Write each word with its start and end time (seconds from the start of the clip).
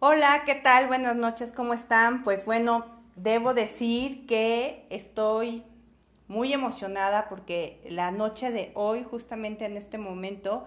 Hola, 0.00 0.44
¿qué 0.46 0.54
tal? 0.54 0.86
Buenas 0.86 1.16
noches, 1.16 1.50
¿cómo 1.50 1.74
están? 1.74 2.22
Pues 2.22 2.44
bueno, 2.44 2.86
debo 3.16 3.52
decir 3.52 4.26
que 4.26 4.86
estoy 4.90 5.64
muy 6.28 6.52
emocionada 6.52 7.28
porque 7.28 7.84
la 7.90 8.12
noche 8.12 8.52
de 8.52 8.70
hoy, 8.76 9.02
justamente 9.02 9.64
en 9.64 9.76
este 9.76 9.98
momento, 9.98 10.66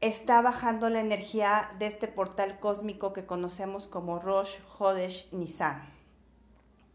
está 0.00 0.40
bajando 0.42 0.88
la 0.90 1.00
energía 1.00 1.72
de 1.80 1.88
este 1.88 2.06
portal 2.06 2.60
cósmico 2.60 3.12
que 3.12 3.26
conocemos 3.26 3.88
como 3.88 4.20
Rosh 4.20 4.60
Hodesh 4.78 5.28
Nisan. 5.32 5.82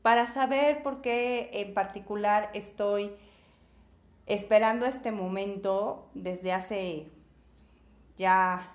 Para 0.03 0.25
saber 0.25 0.83
por 0.83 1.01
qué 1.01 1.49
en 1.51 1.73
particular 1.73 2.49
estoy 2.53 3.11
esperando 4.25 4.85
este 4.85 5.11
momento 5.11 6.07
desde 6.13 6.53
hace 6.53 7.11
ya 8.17 8.73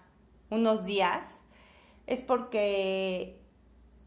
unos 0.50 0.84
días, 0.84 1.37
es 2.08 2.22
porque 2.22 3.38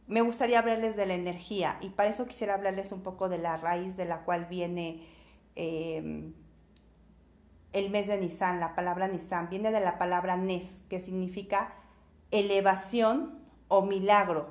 me 0.07 0.21
gustaría 0.21 0.57
hablarles 0.57 0.95
de 0.95 1.05
la 1.05 1.13
energía 1.13 1.77
y 1.81 1.89
para 1.89 2.09
eso 2.09 2.25
quisiera 2.25 2.55
hablarles 2.55 2.91
un 2.91 3.03
poco 3.03 3.29
de 3.29 3.37
la 3.37 3.57
raíz 3.57 3.95
de 3.95 4.05
la 4.05 4.23
cual 4.23 4.45
viene 4.45 5.07
em, 5.55 6.33
el 7.73 7.91
mes 7.91 8.07
de 8.07 8.17
Nisan, 8.17 8.59
la 8.59 8.73
palabra 8.73 9.07
Nisan, 9.07 9.49
viene 9.49 9.71
de 9.71 9.79
la 9.79 9.99
palabra 9.99 10.35
Nes, 10.35 10.83
que 10.89 10.99
significa 10.99 11.75
elevación 12.31 13.39
o 13.67 13.83
milagro. 13.83 14.49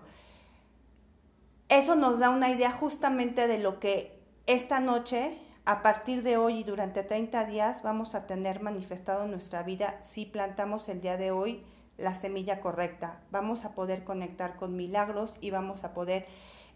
Eso 1.69 1.97
nos 1.97 2.21
da 2.21 2.31
una 2.31 2.51
idea 2.51 2.71
justamente 2.71 3.49
de 3.49 3.59
lo 3.59 3.81
que 3.81 4.23
esta 4.47 4.79
noche, 4.79 5.37
a 5.65 5.83
partir 5.83 6.23
de 6.23 6.37
hoy 6.37 6.61
y 6.61 6.65
durante 6.65 7.03
30 7.03 7.47
días, 7.47 7.83
vamos 7.83 8.15
a 8.15 8.29
tener 8.29 8.63
manifestado 8.63 9.25
en 9.25 9.33
nuestra 9.33 9.65
vida 9.65 9.99
si 10.03 10.25
plantamos 10.25 10.89
el 10.89 11.01
día 11.01 11.17
de 11.17 11.33
hoy 11.33 11.65
la 12.01 12.15
semilla 12.15 12.61
correcta. 12.61 13.21
Vamos 13.31 13.65
a 13.65 13.75
poder 13.75 14.05
conectar 14.05 14.57
con 14.57 14.77
milagros 14.77 15.37
y 15.41 15.51
vamos 15.51 15.85
a 15.85 15.93
poder 15.93 16.27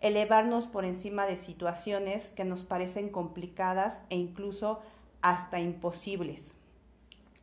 elevarnos 0.00 0.66
por 0.66 0.84
encima 0.84 1.27
de 1.27 1.36
situaciones 1.36 2.31
que 2.31 2.44
nos 2.44 2.64
parecen 2.64 3.08
complicadas 3.08 4.03
e 4.11 4.16
incluso 4.16 4.81
hasta 5.22 5.61
imposibles. 5.61 6.55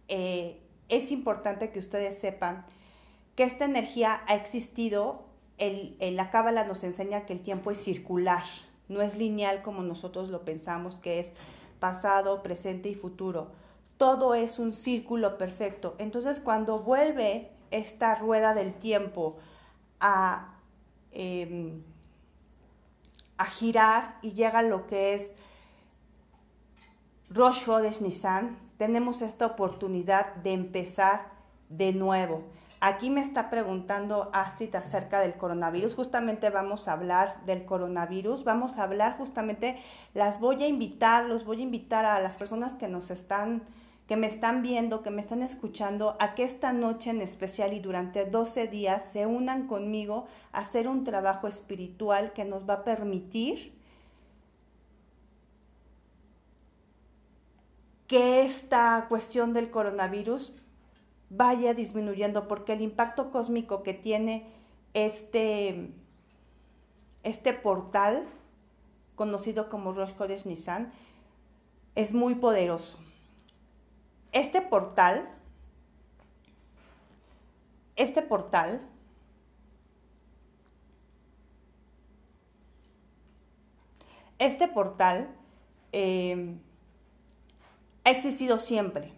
Eh, 0.08 0.60
es 0.90 1.12
importante 1.12 1.72
que 1.72 1.80
ustedes 1.80 2.20
sepan 2.20 2.66
que 3.36 3.44
esta 3.44 3.66
energía 3.66 4.22
ha 4.28 4.36
existido, 4.36 5.24
el, 5.58 5.96
la 6.00 6.30
cábala 6.30 6.66
nos 6.66 6.84
enseña 6.84 7.26
que 7.26 7.34
el 7.34 7.42
tiempo 7.42 7.72
es 7.72 7.84
circular, 7.84 8.44
no 8.90 9.02
es 9.02 9.18
lineal 9.18 9.64
como 9.64 9.82
nosotros 9.84 10.30
lo 10.30 10.44
pensamos, 10.44 10.96
que 10.96 11.20
es 11.20 11.32
pasado, 11.80 12.44
presente 12.44 12.90
y 12.90 12.96
futuro. 12.96 13.48
Todo 13.98 14.36
es 14.36 14.60
un 14.60 14.74
círculo 14.74 15.38
perfecto. 15.38 15.96
Entonces 15.98 16.40
cuando 16.40 16.80
vuelve 16.80 17.50
esta 17.72 18.16
rueda 18.16 18.54
del 18.54 18.74
tiempo 18.74 19.38
a, 20.00 20.54
em, 21.12 21.82
a 23.38 23.46
girar 23.46 24.18
y 24.22 24.34
llega 24.34 24.62
lo 24.62 24.88
que 24.88 25.14
es 25.14 25.34
Rosh 27.30 27.68
Hodesh 27.68 28.02
Nissan, 28.02 28.58
tenemos 28.78 29.22
esta 29.22 29.46
oportunidad 29.46 30.36
de 30.36 30.54
empezar 30.54 31.30
de 31.70 31.94
nuevo. 31.94 32.44
Aquí 32.84 33.12
me 33.12 33.22
está 33.22 33.52
preguntando 33.52 34.32
Astrid 34.34 34.76
acerca 34.76 35.20
del 35.20 35.36
coronavirus. 35.36 35.94
Justamente 35.94 36.50
vamos 36.50 36.88
a 36.88 36.94
hablar 36.94 37.46
del 37.46 37.64
coronavirus. 37.64 38.44
Vamos 38.44 38.80
a 38.80 38.84
hablar 38.84 39.18
justamente, 39.18 39.78
las 40.16 40.40
voy 40.40 40.64
a 40.64 40.68
invitar, 40.68 41.26
los 41.26 41.46
voy 41.46 41.60
a 41.60 41.64
invitar 41.64 42.06
a 42.06 42.20
las 42.20 42.36
personas 42.36 42.74
que 42.74 42.88
nos 42.88 43.12
están 43.12 43.62
que 44.12 44.18
me 44.18 44.28
están 44.28 44.62
viendo, 44.62 45.04
que 45.04 45.10
me 45.10 45.22
están 45.22 45.42
escuchando, 45.42 46.18
a 46.20 46.36
que 46.36 46.44
esta 46.44 46.74
noche 46.74 47.12
en 47.12 47.22
especial 47.22 47.72
y 47.72 47.80
durante 47.80 48.26
12 48.26 48.68
días 48.68 49.06
se 49.06 49.26
unan 49.26 49.68
conmigo 49.68 50.26
a 50.52 50.60
hacer 50.60 50.90
un 50.90 51.06
trabajo 51.06 51.48
espiritual 51.48 52.34
que 52.34 52.44
nos 52.44 52.68
va 52.70 52.74
a 52.74 52.84
permitir 52.84 53.72
que 58.06 58.42
esta 58.42 59.06
cuestión 59.08 59.54
del 59.54 59.72
coronavirus 59.72 60.52
vaya 61.30 61.74
disminuyendo, 61.74 62.50
porque 62.50 62.74
el 62.74 62.82
impacto 62.82 63.32
cósmico 63.32 63.82
que 63.82 63.94
tiene 63.94 64.46
este, 64.94 65.90
este 67.24 67.54
portal, 67.54 68.26
conocido 69.16 69.70
como 69.70 69.94
Rosh 69.94 70.12
Kodesh 70.16 70.46
Nissan, 70.46 70.92
es 71.96 72.14
muy 72.14 72.36
poderoso 72.36 72.98
este 74.32 74.62
portal, 74.62 75.30
este 77.96 78.22
portal 78.22 78.82
este 84.42 84.68
portal 84.68 85.30
eh, 85.92 86.56
ha 88.04 88.10
existido 88.10 88.58
siempre. 88.58 89.14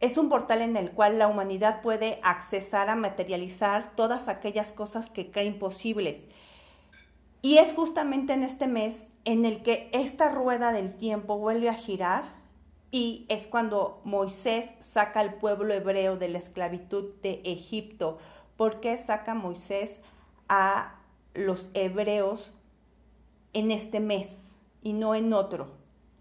Es 0.00 0.18
un 0.18 0.28
portal 0.28 0.60
en 0.60 0.76
el 0.76 0.90
cual 0.90 1.18
la 1.18 1.28
humanidad 1.28 1.80
puede 1.80 2.20
accesar 2.22 2.90
a 2.90 2.94
materializar 2.94 3.96
todas 3.96 4.28
aquellas 4.28 4.74
cosas 4.74 5.08
que 5.08 5.30
creen 5.30 5.58
posibles. 5.58 6.26
Y 7.40 7.56
es 7.56 7.72
justamente 7.72 8.34
en 8.34 8.42
este 8.42 8.66
mes 8.66 9.12
en 9.24 9.46
el 9.46 9.62
que 9.62 9.88
esta 9.94 10.28
rueda 10.28 10.70
del 10.70 10.94
tiempo 10.94 11.38
vuelve 11.38 11.70
a 11.70 11.74
girar 11.74 12.24
y 12.90 13.26
es 13.28 13.46
cuando 13.46 14.00
Moisés 14.04 14.74
saca 14.80 15.20
al 15.20 15.34
pueblo 15.34 15.74
hebreo 15.74 16.16
de 16.16 16.28
la 16.28 16.38
esclavitud 16.38 17.14
de 17.22 17.42
Egipto. 17.44 18.18
¿Por 18.56 18.80
qué 18.80 18.96
saca 18.96 19.34
Moisés 19.34 20.00
a 20.48 20.94
los 21.34 21.70
hebreos 21.74 22.52
en 23.52 23.70
este 23.70 24.00
mes 24.00 24.56
y 24.82 24.94
no 24.94 25.14
en 25.14 25.32
otro? 25.32 25.68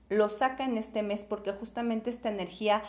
Lo 0.09 0.29
saca 0.29 0.65
en 0.65 0.77
este 0.77 1.03
mes 1.03 1.23
porque 1.23 1.53
justamente 1.53 2.09
esta 2.09 2.29
energía 2.29 2.83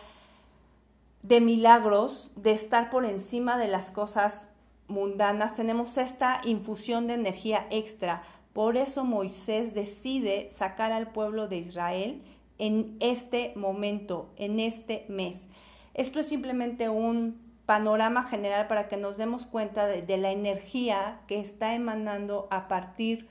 de 1.22 1.40
milagros, 1.40 2.32
de 2.36 2.52
estar 2.52 2.90
por 2.90 3.04
encima 3.04 3.58
de 3.58 3.68
las 3.68 3.90
cosas 3.90 4.48
mundanas, 4.88 5.54
tenemos 5.54 5.98
esta 5.98 6.40
infusión 6.44 7.06
de 7.06 7.14
energía 7.14 7.66
extra. 7.70 8.22
Por 8.52 8.76
eso 8.76 9.04
Moisés 9.04 9.74
decide 9.74 10.50
sacar 10.50 10.90
al 10.90 11.12
pueblo 11.12 11.46
de 11.48 11.58
Israel 11.58 12.22
en 12.58 12.96
este 13.00 13.52
momento, 13.56 14.30
en 14.36 14.60
este 14.60 15.06
mes. 15.08 15.46
Esto 15.94 16.20
es 16.20 16.26
simplemente 16.26 16.88
un 16.88 17.40
panorama 17.66 18.24
general 18.24 18.66
para 18.66 18.88
que 18.88 18.96
nos 18.96 19.16
demos 19.16 19.46
cuenta 19.46 19.86
de, 19.86 20.16
la 20.16 20.32
energía 20.32 21.20
que 21.26 21.40
está 21.40 21.74
emanando 21.74 22.48
a 22.50 22.66
partir 22.68 23.28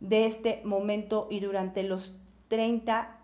de 0.00 0.26
este 0.26 0.62
momento 0.64 1.28
y 1.30 1.40
durante 1.40 1.82
los 1.82 2.18
30 2.48 3.18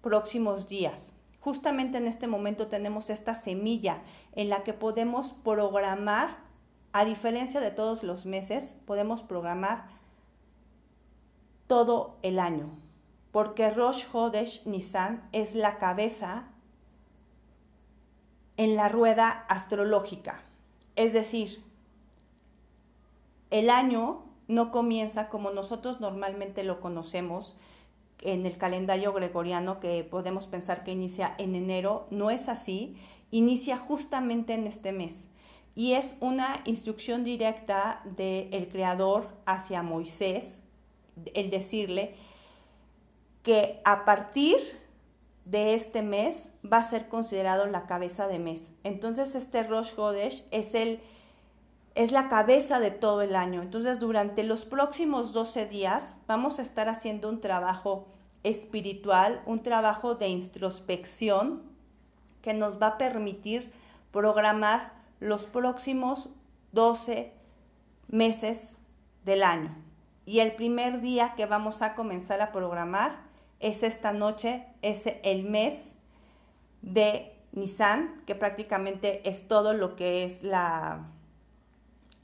próximos 0.00 0.68
días. 0.68 1.12
Justamente 1.40 1.98
en 1.98 2.06
este 2.06 2.28
momento 2.28 2.68
tenemos 2.68 3.10
esta 3.10 3.34
semilla 3.34 4.02
en 4.36 4.48
la 4.48 4.62
que 4.62 4.72
podemos 4.72 5.32
programar, 5.32 6.36
a 6.92 7.04
diferencia 7.04 7.60
de 7.60 7.72
todos 7.72 8.04
los 8.04 8.24
meses, 8.26 8.76
podemos 8.86 9.22
programar 9.22 9.86
todo 11.66 12.18
el 12.22 12.38
año 12.38 12.70
porque 13.32 13.70
Rosh 13.70 14.04
Hodesh 14.12 14.64
Nisan 14.66 15.28
es 15.32 15.54
la 15.54 15.78
cabeza 15.78 16.44
en 18.56 18.76
la 18.76 18.88
rueda 18.88 19.46
astrológica. 19.48 20.42
Es 20.94 21.14
decir, 21.14 21.62
el 23.50 23.70
año 23.70 24.22
no 24.48 24.70
comienza 24.70 25.28
como 25.30 25.50
nosotros 25.50 26.00
normalmente 26.00 26.62
lo 26.62 26.80
conocemos 26.80 27.56
en 28.20 28.46
el 28.46 28.56
calendario 28.56 29.12
gregoriano, 29.12 29.80
que 29.80 30.04
podemos 30.04 30.46
pensar 30.46 30.84
que 30.84 30.92
inicia 30.92 31.34
en 31.38 31.54
enero, 31.54 32.06
no 32.10 32.30
es 32.30 32.48
así, 32.48 32.96
inicia 33.30 33.78
justamente 33.78 34.52
en 34.52 34.66
este 34.66 34.92
mes. 34.92 35.28
Y 35.74 35.94
es 35.94 36.16
una 36.20 36.60
instrucción 36.64 37.24
directa 37.24 38.02
del 38.04 38.68
Creador 38.68 39.28
hacia 39.46 39.82
Moisés, 39.82 40.62
el 41.34 41.50
decirle, 41.50 42.14
que 43.42 43.80
a 43.84 44.04
partir 44.04 44.58
de 45.44 45.74
este 45.74 46.02
mes 46.02 46.52
va 46.64 46.78
a 46.78 46.84
ser 46.84 47.08
considerado 47.08 47.66
la 47.66 47.86
cabeza 47.86 48.28
de 48.28 48.38
mes. 48.38 48.70
Entonces 48.84 49.34
este 49.34 49.62
Rosh 49.64 49.94
Hodesh 49.96 50.44
es 50.50 50.74
el 50.74 51.00
es 51.94 52.10
la 52.10 52.28
cabeza 52.28 52.80
de 52.80 52.90
todo 52.90 53.22
el 53.22 53.36
año. 53.36 53.62
Entonces, 53.62 53.98
durante 53.98 54.42
los 54.42 54.64
próximos 54.64 55.32
12 55.32 55.66
días 55.66 56.16
vamos 56.26 56.58
a 56.58 56.62
estar 56.62 56.88
haciendo 56.88 57.28
un 57.28 57.40
trabajo 57.40 58.06
espiritual, 58.44 59.42
un 59.46 59.62
trabajo 59.62 60.14
de 60.14 60.28
introspección 60.28 61.62
que 62.40 62.54
nos 62.54 62.80
va 62.80 62.88
a 62.88 62.98
permitir 62.98 63.72
programar 64.10 64.92
los 65.20 65.44
próximos 65.44 66.28
12 66.72 67.32
meses 68.08 68.78
del 69.24 69.42
año. 69.42 69.74
Y 70.24 70.40
el 70.40 70.54
primer 70.54 71.00
día 71.00 71.34
que 71.36 71.46
vamos 71.46 71.82
a 71.82 71.94
comenzar 71.94 72.40
a 72.40 72.52
programar 72.52 73.31
es 73.62 73.82
esta 73.82 74.12
noche, 74.12 74.66
es 74.82 75.08
el 75.22 75.44
mes 75.44 75.92
de 76.82 77.32
Nisan, 77.52 78.22
que 78.26 78.34
prácticamente 78.34 79.28
es 79.28 79.48
todo 79.48 79.72
lo 79.72 79.96
que 79.96 80.24
es 80.24 80.42
la, 80.42 81.06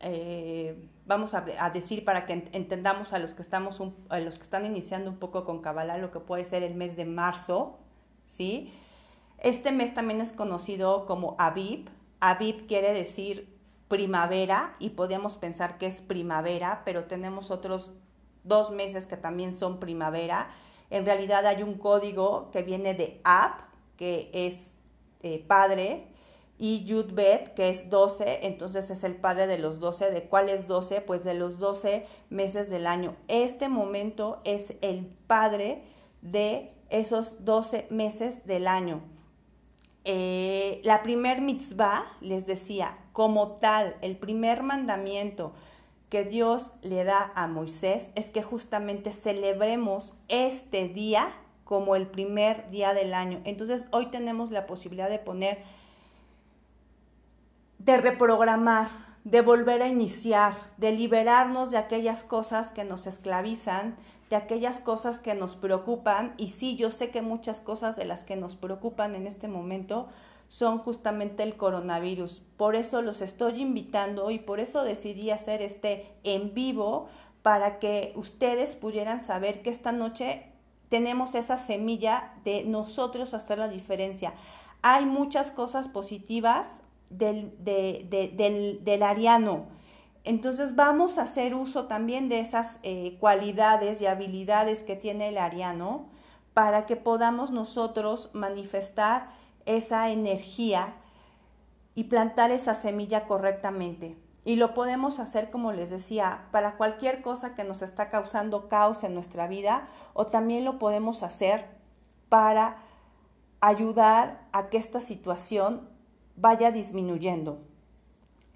eh, 0.00 0.76
vamos 1.06 1.34
a, 1.34 1.40
decir 1.72 2.04
para 2.04 2.26
que 2.26 2.48
entendamos 2.52 3.12
a 3.12 3.18
los 3.18 3.34
que 3.34 3.42
estamos 3.42 3.82
a 4.10 4.20
los 4.20 4.36
que 4.36 4.42
están 4.42 4.66
iniciando 4.66 5.10
un 5.10 5.16
poco 5.16 5.44
con 5.44 5.60
Kabbalah 5.60 5.98
lo 5.98 6.10
que 6.10 6.20
puede 6.20 6.44
ser 6.44 6.62
el 6.62 6.74
mes 6.74 6.96
de 6.96 7.04
marzo, 7.04 7.78
¿sí? 8.26 8.72
Este 9.38 9.72
mes 9.72 9.94
también 9.94 10.20
es 10.20 10.32
conocido 10.32 11.06
como 11.06 11.36
Aviv. 11.38 11.88
Aviv 12.20 12.66
quiere 12.66 12.92
decir 12.92 13.56
primavera 13.88 14.76
y 14.78 14.90
podríamos 14.90 15.36
pensar 15.36 15.78
que 15.78 15.86
es 15.86 16.02
primavera, 16.02 16.82
pero 16.84 17.04
tenemos 17.04 17.50
otros 17.50 17.94
dos 18.44 18.70
meses 18.70 19.06
que 19.06 19.16
también 19.16 19.52
son 19.54 19.80
primavera. 19.80 20.48
En 20.90 21.04
realidad 21.04 21.46
hay 21.46 21.62
un 21.62 21.74
código 21.74 22.50
que 22.52 22.62
viene 22.62 22.94
de 22.94 23.20
Ab, 23.24 23.52
que 23.96 24.30
es 24.32 24.74
eh, 25.22 25.44
padre, 25.46 26.06
y 26.58 26.84
Yudbet, 26.84 27.54
que 27.54 27.68
es 27.68 27.88
12, 27.88 28.46
entonces 28.46 28.90
es 28.90 29.04
el 29.04 29.14
padre 29.14 29.46
de 29.46 29.58
los 29.58 29.78
12. 29.78 30.10
¿De 30.10 30.24
cuáles 30.24 30.66
12? 30.66 31.00
Pues 31.02 31.22
de 31.22 31.34
los 31.34 31.58
12 31.58 32.04
meses 32.30 32.68
del 32.68 32.86
año. 32.86 33.14
Este 33.28 33.68
momento 33.68 34.40
es 34.44 34.74
el 34.80 35.06
padre 35.26 35.84
de 36.20 36.72
esos 36.90 37.44
12 37.44 37.86
meses 37.90 38.44
del 38.44 38.66
año. 38.66 39.02
Eh, 40.04 40.80
la 40.82 41.02
primer 41.02 41.40
mitzvah, 41.42 42.06
les 42.20 42.46
decía, 42.46 42.98
como 43.12 43.58
tal, 43.58 43.96
el 44.00 44.16
primer 44.16 44.62
mandamiento 44.62 45.52
que 46.08 46.24
Dios 46.24 46.72
le 46.82 47.04
da 47.04 47.32
a 47.34 47.46
Moisés 47.46 48.10
es 48.14 48.30
que 48.30 48.42
justamente 48.42 49.12
celebremos 49.12 50.14
este 50.28 50.88
día 50.88 51.32
como 51.64 51.96
el 51.96 52.06
primer 52.06 52.70
día 52.70 52.94
del 52.94 53.12
año. 53.12 53.40
Entonces 53.44 53.86
hoy 53.90 54.06
tenemos 54.06 54.50
la 54.50 54.66
posibilidad 54.66 55.10
de 55.10 55.18
poner 55.18 55.58
de 57.78 57.96
reprogramar, 57.98 58.88
de 59.24 59.42
volver 59.42 59.82
a 59.82 59.88
iniciar, 59.88 60.54
de 60.78 60.92
liberarnos 60.92 61.70
de 61.70 61.78
aquellas 61.78 62.24
cosas 62.24 62.70
que 62.70 62.84
nos 62.84 63.06
esclavizan, 63.06 63.96
de 64.30 64.36
aquellas 64.36 64.80
cosas 64.80 65.18
que 65.18 65.34
nos 65.34 65.56
preocupan. 65.56 66.34
Y 66.38 66.48
sí, 66.48 66.76
yo 66.76 66.90
sé 66.90 67.10
que 67.10 67.22
muchas 67.22 67.60
cosas 67.60 67.96
de 67.96 68.04
las 68.04 68.24
que 68.24 68.36
nos 68.36 68.56
preocupan 68.56 69.14
en 69.14 69.26
este 69.26 69.48
momento 69.48 70.08
son 70.48 70.78
justamente 70.78 71.42
el 71.42 71.56
coronavirus. 71.56 72.42
Por 72.56 72.74
eso 72.74 73.02
los 73.02 73.20
estoy 73.20 73.60
invitando 73.60 74.30
y 74.30 74.38
por 74.38 74.60
eso 74.60 74.82
decidí 74.82 75.30
hacer 75.30 75.62
este 75.62 76.06
en 76.24 76.54
vivo 76.54 77.08
para 77.42 77.78
que 77.78 78.12
ustedes 78.16 78.76
pudieran 78.76 79.20
saber 79.20 79.62
que 79.62 79.70
esta 79.70 79.92
noche 79.92 80.52
tenemos 80.88 81.34
esa 81.34 81.58
semilla 81.58 82.34
de 82.44 82.64
nosotros 82.64 83.34
hacer 83.34 83.58
la 83.58 83.68
diferencia. 83.68 84.34
Hay 84.82 85.04
muchas 85.04 85.52
cosas 85.52 85.88
positivas, 85.88 86.80
del, 87.10 87.52
del, 87.64 89.02
ariano. 89.02 89.66
Entonces 90.24 90.76
vamos 90.76 91.18
a 91.18 91.22
hacer 91.22 91.54
uso 91.54 91.86
también 91.86 92.28
de 92.28 92.40
esas 92.40 92.80
eh, 92.82 93.16
cualidades 93.18 94.00
y 94.00 94.06
habilidades 94.06 94.82
que 94.82 94.96
tiene 94.96 95.28
el 95.28 95.38
ariano 95.38 96.06
para 96.52 96.86
que 96.86 96.96
podamos 96.96 97.50
nosotros 97.50 98.30
manifestar 98.34 99.30
esa 99.68 100.10
energía 100.10 100.94
y 101.94 102.04
plantar 102.04 102.50
esa 102.50 102.74
semilla 102.74 103.26
correctamente. 103.26 104.16
Y 104.44 104.56
lo 104.56 104.72
podemos 104.72 105.20
hacer, 105.20 105.50
como 105.50 105.72
les 105.72 105.90
decía, 105.90 106.46
para 106.52 106.76
cualquier 106.76 107.20
cosa 107.20 107.54
que 107.54 107.64
nos 107.64 107.82
está 107.82 108.08
causando 108.08 108.68
caos 108.68 109.04
en 109.04 109.14
nuestra 109.14 109.46
vida 109.46 109.88
o 110.14 110.24
también 110.24 110.64
lo 110.64 110.78
podemos 110.78 111.22
hacer 111.22 111.66
para 112.30 112.78
ayudar 113.60 114.46
a 114.52 114.68
que 114.68 114.78
esta 114.78 115.00
situación 115.00 115.88
vaya 116.36 116.70
disminuyendo. 116.70 117.60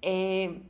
Eh, 0.01 0.63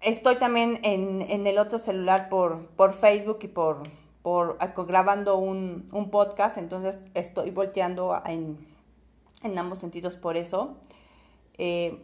estoy 0.00 0.36
también 0.36 0.80
en, 0.82 1.46
el 1.46 1.58
otro 1.58 1.78
celular 1.78 2.28
por, 2.28 2.66
por 2.70 2.92
Facebook 2.92 3.38
y 3.42 3.48
por, 3.48 3.82
por 4.24 4.56
grabando 4.86 5.36
un, 5.36 5.86
podcast, 6.10 6.56
entonces 6.56 6.98
estoy 7.12 7.50
volteando 7.50 8.18
en, 8.24 8.56
ambos 9.58 9.80
sentidos 9.80 10.16
por 10.16 10.38
eso. 10.38 10.78
Eh, 11.58 12.02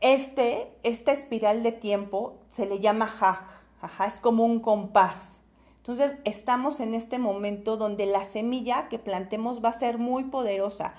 este, 0.00 0.72
esta 0.82 1.12
espiral 1.12 1.62
de 1.62 1.70
tiempo 1.70 2.40
se 2.50 2.66
le 2.66 2.80
llama 2.80 3.04
haj, 3.04 3.62
es 4.04 4.18
como 4.18 4.44
un 4.44 4.58
compás. 4.58 5.38
Entonces 5.76 6.16
estamos 6.24 6.80
en 6.80 6.92
este 6.92 7.20
momento 7.20 7.76
donde 7.76 8.06
la 8.06 8.24
semilla 8.24 8.88
que 8.88 8.98
plantemos 8.98 9.64
va 9.64 9.68
a 9.68 9.74
ser 9.74 9.98
muy 9.98 10.24
poderosa. 10.24 10.94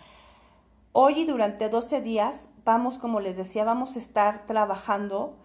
Hoy 0.93 1.19
y 1.19 1.25
durante 1.25 1.67
12 1.67 1.99
días 1.99 2.47
vamos, 2.63 2.97
como 2.97 3.19
les 3.19 3.35
decía, 3.35 3.65
vamos 3.65 3.97
a 3.97 3.99
estar 3.99 4.45
trabajando 4.45 5.35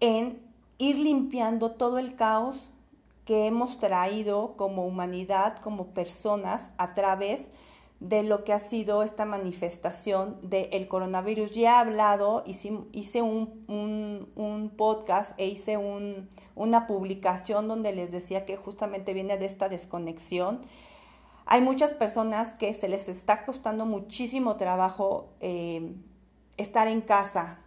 en 0.00 0.42
ir 0.76 0.98
limpiando 0.98 1.70
todo 1.70 1.98
el 1.98 2.16
caos 2.16 2.70
que 3.24 3.46
hemos 3.46 3.78
traído 3.78 4.56
como 4.56 4.86
humanidad, 4.86 5.58
como 5.58 5.88
personas, 5.88 6.70
a 6.78 6.94
través 6.94 7.50
de 8.00 8.22
lo 8.22 8.44
que 8.44 8.54
ha 8.54 8.58
sido 8.58 9.02
esta 9.02 9.26
manifestación 9.26 10.38
del 10.42 10.88
coronavirus. 10.88 11.52
Ya 11.52 11.60
he 11.60 11.68
hablado, 11.68 12.42
hice, 12.46 13.22
un, 13.22 14.72
podcast 14.76 15.38
e 15.38 15.46
hice 15.48 15.76
una 16.54 16.86
publicación 16.86 17.68
donde 17.68 17.92
les 17.92 18.10
decía 18.10 18.46
que 18.46 18.56
justamente 18.56 19.12
viene 19.12 19.36
de 19.36 19.44
esta 19.44 19.68
desconexión. 19.68 20.62
Hay 21.44 21.60
muchas 21.60 21.92
personas 21.92 22.54
que 22.54 22.72
se 22.72 22.88
les 22.88 23.08
está 23.08 23.44
costando 23.44 23.84
muchísimo 23.84 24.56
trabajo 24.56 25.28
eh, 25.40 25.94
estar 26.56 26.88
en 26.88 27.02
casa. 27.02 27.58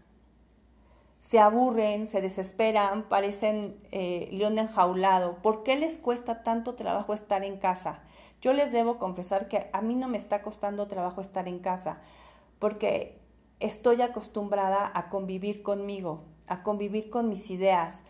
Se 1.23 1.39
aburren, 1.39 2.05
se 2.05 2.19
desesperan, 2.19 3.03
parecen 3.03 3.79
eh, 3.93 4.27
león 4.33 4.59
enjaulado. 4.59 5.37
¿Por 5.37 5.63
qué 5.63 5.77
les 5.77 5.97
cuesta 5.97 6.43
tanto 6.43 6.75
trabajo 6.75 7.13
estar 7.13 7.45
en 7.45 7.57
casa? 7.59 8.01
Yo 8.41 8.51
les 8.51 8.73
debo 8.73 8.99
confesar 8.99 9.47
que 9.47 9.69
a 9.71 9.81
mí 9.81 9.95
no 9.95 10.09
me 10.09 10.17
está 10.17 10.41
costando 10.41 10.85
trabajo 10.87 11.21
estar 11.21 11.47
en 11.47 11.59
casa, 11.59 12.01
porque 12.59 13.21
estoy 13.61 14.01
acostumbrada 14.01 14.91
a 14.93 15.07
convivir 15.07 15.63
conmigo, 15.63 16.25
a 16.47 16.61
convivir 16.61 17.09
con 17.09 17.29
mis 17.29 17.49
ideas. 17.49 18.03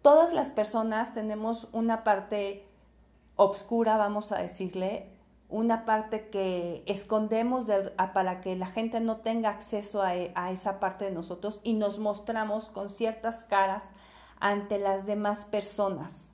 Todas 0.00 0.32
las 0.32 0.50
personas 0.50 1.12
tenemos 1.12 1.68
una 1.72 2.02
parte 2.02 2.66
obscura, 3.36 3.98
vamos 3.98 4.32
a 4.32 4.38
decirle, 4.38 5.13
una 5.54 5.84
parte 5.84 6.28
que 6.30 6.82
escondemos 6.86 7.66
para 8.12 8.40
que 8.40 8.56
la 8.56 8.66
gente 8.66 8.98
no 8.98 9.18
tenga 9.18 9.50
acceso 9.50 10.02
a, 10.02 10.08
a 10.34 10.50
esa 10.50 10.80
parte 10.80 11.04
de 11.04 11.12
nosotros 11.12 11.60
y 11.62 11.74
nos 11.74 12.00
mostramos 12.00 12.68
con 12.70 12.90
ciertas 12.90 13.44
caras 13.44 13.92
ante 14.40 14.80
las 14.80 15.06
demás 15.06 15.44
personas. 15.44 16.30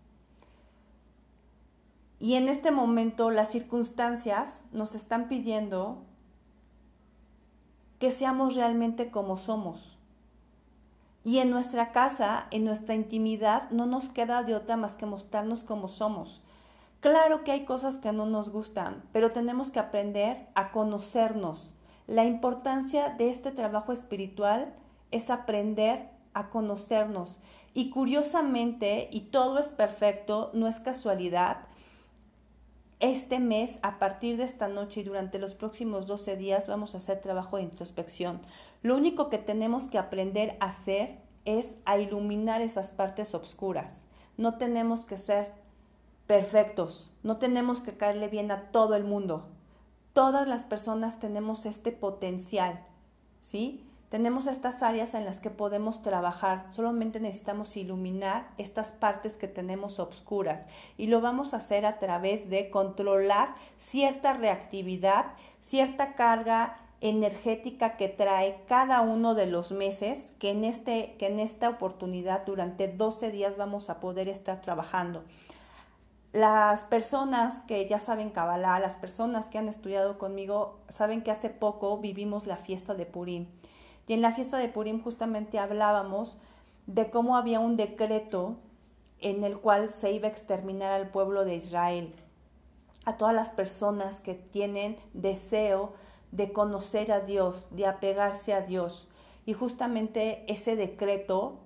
Y 2.18 2.34
en 2.34 2.48
este 2.48 2.70
momento 2.70 3.30
las 3.30 3.50
circunstancias 3.50 4.64
nos 4.72 4.94
están 4.94 5.28
pidiendo 5.28 5.98
que 7.98 8.12
seamos 8.12 8.54
realmente 8.54 9.10
como 9.10 9.36
somos. 9.36 9.98
Y 11.24 11.38
en 11.38 11.50
nuestra 11.50 11.92
casa, 11.92 12.46
en 12.50 12.64
nuestra 12.64 12.94
intimidad, 12.94 13.70
no 13.70 13.84
nos 13.84 14.08
queda 14.08 14.42
de 14.44 14.54
otra 14.54 14.78
más 14.78 14.94
que 14.94 15.04
mostrarnos 15.04 15.62
como 15.62 15.88
somos. 15.88 16.42
Claro 17.00 17.44
que 17.44 17.52
hay 17.52 17.64
cosas 17.64 17.96
que 17.96 18.12
no 18.12 18.26
nos 18.26 18.50
gustan, 18.50 19.02
pero 19.12 19.32
tenemos 19.32 19.70
que 19.70 19.78
aprender 19.78 20.46
a 20.54 20.70
conocernos. 20.70 21.74
La 22.06 22.24
importancia 22.24 23.08
de 23.10 23.30
este 23.30 23.52
trabajo 23.52 23.92
espiritual 23.92 24.74
es 25.10 25.30
aprender 25.30 26.10
a 26.34 26.50
conocernos. 26.50 27.38
Y 27.72 27.90
curiosamente, 27.90 29.08
y 29.10 29.22
todo 29.22 29.58
es 29.58 29.68
perfecto, 29.68 30.50
no 30.52 30.68
es 30.68 30.78
casualidad, 30.80 31.68
este 32.98 33.40
mes, 33.40 33.78
a 33.82 33.98
partir 33.98 34.36
de 34.36 34.44
esta 34.44 34.68
noche 34.68 35.00
y 35.00 35.04
durante 35.04 35.38
los 35.38 35.54
próximos 35.54 36.06
12 36.06 36.36
días, 36.36 36.68
vamos 36.68 36.94
a 36.94 36.98
hacer 36.98 37.20
trabajo 37.22 37.56
de 37.56 37.62
introspección. 37.62 38.42
Lo 38.82 38.94
único 38.94 39.30
que 39.30 39.38
tenemos 39.38 39.88
que 39.88 39.96
aprender 39.96 40.58
a 40.60 40.66
hacer 40.66 41.18
es 41.46 41.78
a 41.86 41.98
iluminar 41.98 42.60
esas 42.60 42.92
partes 42.92 43.34
oscuras. 43.34 44.02
No 44.36 44.58
tenemos 44.58 45.06
que 45.06 45.16
ser 45.16 45.59
perfectos, 46.30 47.12
no 47.24 47.38
tenemos 47.38 47.80
que 47.80 47.96
caerle 47.96 48.28
bien 48.28 48.52
a 48.52 48.70
todo 48.70 48.94
el 48.94 49.02
mundo. 49.02 49.48
Todas 50.12 50.46
las 50.46 50.62
personas 50.62 51.18
tenemos 51.18 51.66
este 51.66 51.90
potencial, 51.90 52.86
¿sí? 53.40 53.84
Tenemos 54.10 54.46
estas 54.46 54.84
áreas 54.84 55.14
en 55.14 55.24
las 55.24 55.40
que 55.40 55.50
podemos 55.50 56.02
trabajar, 56.02 56.66
solamente 56.70 57.18
necesitamos 57.18 57.76
iluminar 57.76 58.52
estas 58.58 58.92
partes 58.92 59.36
que 59.36 59.48
tenemos 59.48 59.98
obscuras 59.98 60.68
y 60.96 61.08
lo 61.08 61.20
vamos 61.20 61.52
a 61.52 61.56
hacer 61.56 61.84
a 61.84 61.98
través 61.98 62.48
de 62.48 62.70
controlar 62.70 63.56
cierta 63.78 64.32
reactividad, 64.32 65.32
cierta 65.60 66.14
carga 66.14 66.76
energética 67.00 67.96
que 67.96 68.06
trae 68.06 68.62
cada 68.68 69.00
uno 69.00 69.34
de 69.34 69.46
los 69.46 69.72
meses 69.72 70.32
que 70.38 70.52
en, 70.52 70.62
este, 70.62 71.16
que 71.18 71.26
en 71.26 71.40
esta 71.40 71.68
oportunidad 71.68 72.46
durante 72.46 72.86
12 72.86 73.32
días 73.32 73.56
vamos 73.56 73.90
a 73.90 73.98
poder 73.98 74.28
estar 74.28 74.60
trabajando. 74.60 75.24
Las 76.32 76.84
personas 76.84 77.64
que 77.64 77.88
ya 77.88 77.98
saben 77.98 78.30
Kabbalah, 78.30 78.78
las 78.78 78.94
personas 78.94 79.48
que 79.48 79.58
han 79.58 79.68
estudiado 79.68 80.16
conmigo, 80.16 80.78
saben 80.88 81.22
que 81.22 81.32
hace 81.32 81.50
poco 81.50 81.98
vivimos 81.98 82.46
la 82.46 82.56
fiesta 82.56 82.94
de 82.94 83.04
Purim 83.04 83.48
Y 84.06 84.12
en 84.12 84.22
la 84.22 84.30
fiesta 84.30 84.58
de 84.58 84.68
Purim 84.68 85.02
justamente 85.02 85.58
hablábamos 85.58 86.38
de 86.86 87.10
cómo 87.10 87.36
había 87.36 87.58
un 87.58 87.76
decreto 87.76 88.58
en 89.18 89.42
el 89.42 89.58
cual 89.58 89.90
se 89.90 90.12
iba 90.12 90.28
a 90.28 90.30
exterminar 90.30 90.92
al 90.92 91.10
pueblo 91.10 91.44
de 91.44 91.56
Israel, 91.56 92.14
a 93.04 93.16
todas 93.16 93.34
las 93.34 93.48
personas 93.48 94.20
que 94.20 94.34
tienen 94.34 94.98
deseo 95.12 95.94
de 96.30 96.52
conocer 96.52 97.10
a 97.10 97.20
Dios, 97.20 97.74
de 97.74 97.86
apegarse 97.86 98.54
a 98.54 98.60
Dios. 98.60 99.08
Y 99.46 99.52
justamente 99.52 100.44
ese 100.46 100.76
decreto 100.76 101.58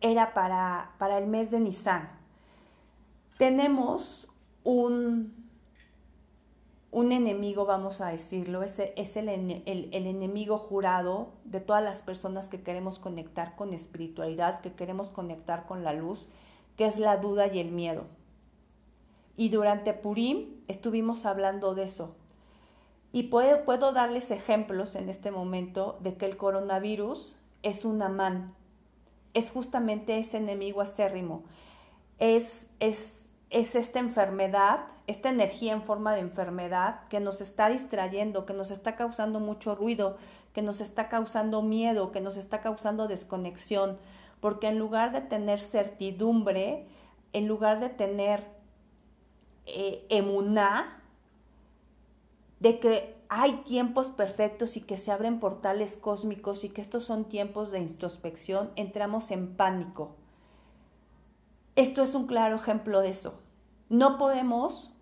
era 0.00 0.34
para, 0.34 0.94
para 0.98 1.18
el 1.18 1.28
mes 1.28 1.52
de 1.52 1.60
Nisan. 1.60 2.25
Tenemos 3.38 4.28
un, 4.64 5.34
un 6.90 7.12
enemigo, 7.12 7.66
vamos 7.66 8.00
a 8.00 8.08
decirlo, 8.08 8.62
ese 8.62 8.94
es 8.96 9.16
el, 9.16 9.28
el, 9.28 9.88
enemigo 9.92 10.56
jurado 10.56 11.28
de 11.44 11.60
todas 11.60 11.84
las 11.84 12.00
personas 12.00 12.48
que 12.48 12.62
queremos 12.62 12.98
conectar 12.98 13.54
con 13.54 13.74
espiritualidad, 13.74 14.62
que 14.62 14.72
queremos 14.72 15.10
conectar 15.10 15.66
con 15.66 15.84
la 15.84 15.92
luz, 15.92 16.28
que 16.78 16.86
es 16.86 16.98
la 16.98 17.18
duda 17.18 17.48
y 17.48 17.58
el 17.58 17.70
miedo. 17.70 18.04
Y 19.36 19.50
durante 19.50 19.92
Purim 19.92 20.62
estuvimos 20.68 21.26
hablando 21.26 21.74
de 21.74 21.84
eso. 21.84 22.16
Y 23.12 23.24
puedo, 23.24 23.64
puedo 23.66 23.92
darles 23.92 24.30
ejemplos 24.30 24.94
en 24.94 25.10
este 25.10 25.30
momento 25.30 25.98
de 26.00 26.16
que 26.16 26.24
el 26.24 26.38
coronavirus 26.38 27.36
es 27.62 27.84
un 27.84 28.00
amán, 28.00 28.54
es 29.34 29.50
justamente 29.50 30.18
ese 30.18 30.38
enemigo 30.38 30.80
acérrimo, 30.80 31.44
es, 32.18 32.70
es 32.80 33.25
es 33.50 33.76
esta 33.76 34.00
enfermedad, 34.00 34.80
esta 35.06 35.28
energía 35.28 35.72
en 35.72 35.82
forma 35.82 36.14
de 36.14 36.20
enfermedad 36.20 37.06
que 37.08 37.20
nos 37.20 37.40
está 37.40 37.68
distrayendo, 37.68 38.44
que 38.44 38.52
nos 38.52 38.70
está 38.70 38.96
causando 38.96 39.38
mucho 39.38 39.74
ruido, 39.74 40.16
que 40.52 40.62
nos 40.62 40.80
está 40.80 41.08
causando 41.08 41.62
miedo, 41.62 42.10
que 42.10 42.20
nos 42.20 42.36
está 42.36 42.60
causando 42.60 43.06
desconexión, 43.06 43.98
porque 44.40 44.68
en 44.68 44.78
lugar 44.78 45.12
de 45.12 45.20
tener 45.20 45.60
certidumbre, 45.60 46.86
en 47.32 47.46
lugar 47.46 47.78
de 47.78 47.88
tener 47.88 48.44
eh, 49.66 50.06
de 52.58 52.80
que 52.80 53.16
hay 53.28 53.52
tiempos 53.64 54.08
perfectos 54.08 54.76
y 54.76 54.80
que 54.80 54.98
se 54.98 55.12
abren 55.12 55.40
portales 55.40 55.96
cósmicos 55.96 56.64
y 56.64 56.68
que 56.68 56.80
estos 56.80 57.04
son 57.04 57.24
tiempos 57.26 57.70
de 57.70 57.80
introspección, 57.80 58.70
entramos 58.76 59.30
en 59.30 59.56
pánico 59.56 60.16
esto 61.76 62.02
es 62.02 62.14
un 62.14 62.26
claro 62.26 62.56
ejemplo 62.56 63.02
de 63.02 63.10
eso. 63.10 63.38
No 63.88 64.18
podemos 64.18 64.92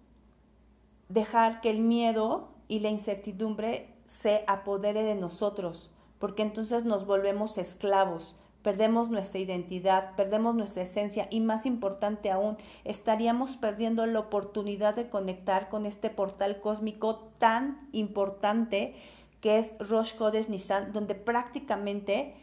dejar 1.09 1.61
que 1.61 1.71
el 1.71 1.79
miedo 1.79 2.49
y 2.69 2.81
la 2.81 2.91
incertidumbre 2.91 3.95
se 4.07 4.45
apodere 4.47 5.03
de 5.03 5.15
nosotros, 5.15 5.91
porque 6.19 6.43
entonces 6.43 6.85
nos 6.85 7.07
volvemos 7.07 7.59
esclavos, 7.59 8.37
perdemos 8.63 9.11
nuestra 9.11 9.39
identidad, 9.39 10.17
perdemos 10.17 10.55
nuestra 10.55 10.83
esencia 10.83 11.29
y 11.31 11.41
más 11.41 11.65
importante 11.67 12.31
aún, 12.31 12.57
estaríamos 12.85 13.57
perdiendo 13.57 14.05
la 14.07 14.21
oportunidad 14.21 14.95
de 14.95 15.09
conectar 15.09 15.69
con 15.69 15.87
este 15.87 16.11
portal 16.11 16.61
cósmico 16.61 17.31
tan 17.39 17.89
importante 17.93 18.95
que 19.41 19.59
es 19.59 19.75
Rosh 19.79 20.17
Chodesh 20.17 20.49
Nissan, 20.49 20.93
donde 20.93 21.15
prácticamente 21.15 22.35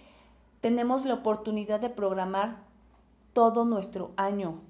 tenemos 0.61 1.03
la 1.05 1.15
oportunidad 1.15 1.79
de 1.79 1.89
programar 1.89 2.70
todo 3.33 3.65
nuestro 3.65 4.11
año. 4.17 4.61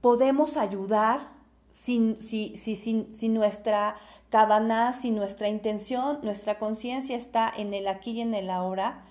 Podemos 0.00 0.56
ayudar 0.56 1.28
si, 1.70 2.16
si, 2.20 2.56
si, 2.56 3.28
nuestra 3.28 3.96
cabana, 4.30 4.92
si 4.92 5.10
nuestra 5.10 5.48
intención, 5.48 6.20
nuestra 6.22 6.58
conciencia 6.58 7.16
está 7.16 7.52
en 7.56 7.74
el 7.74 7.88
aquí 7.88 8.12
y 8.12 8.20
en 8.20 8.34
el 8.34 8.50
ahora, 8.50 9.04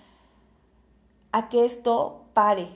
a 1.32 1.48
que 1.48 1.64
esto 1.64 2.24
pare, 2.34 2.70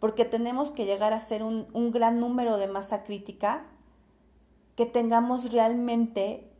porque 0.00 0.24
tenemos 0.24 0.70
que 0.70 0.84
llegar 0.84 1.12
a 1.12 1.20
ser 1.20 1.42
un, 1.42 1.66
un 1.72 1.90
gran 1.90 2.20
número 2.20 2.58
de 2.58 2.66
masa 2.66 3.04
crítica, 3.04 3.64
que 4.74 4.84
tengamos 4.84 5.50
realmente 5.50 6.50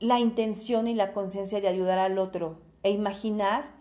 la 0.00 0.18
intención 0.18 0.88
y 0.88 0.94
la 0.94 1.12
conciencia 1.12 1.60
de 1.60 1.68
ayudar 1.68 1.98
al 1.98 2.18
otro 2.18 2.58
e 2.82 2.90
imaginar 2.90 3.79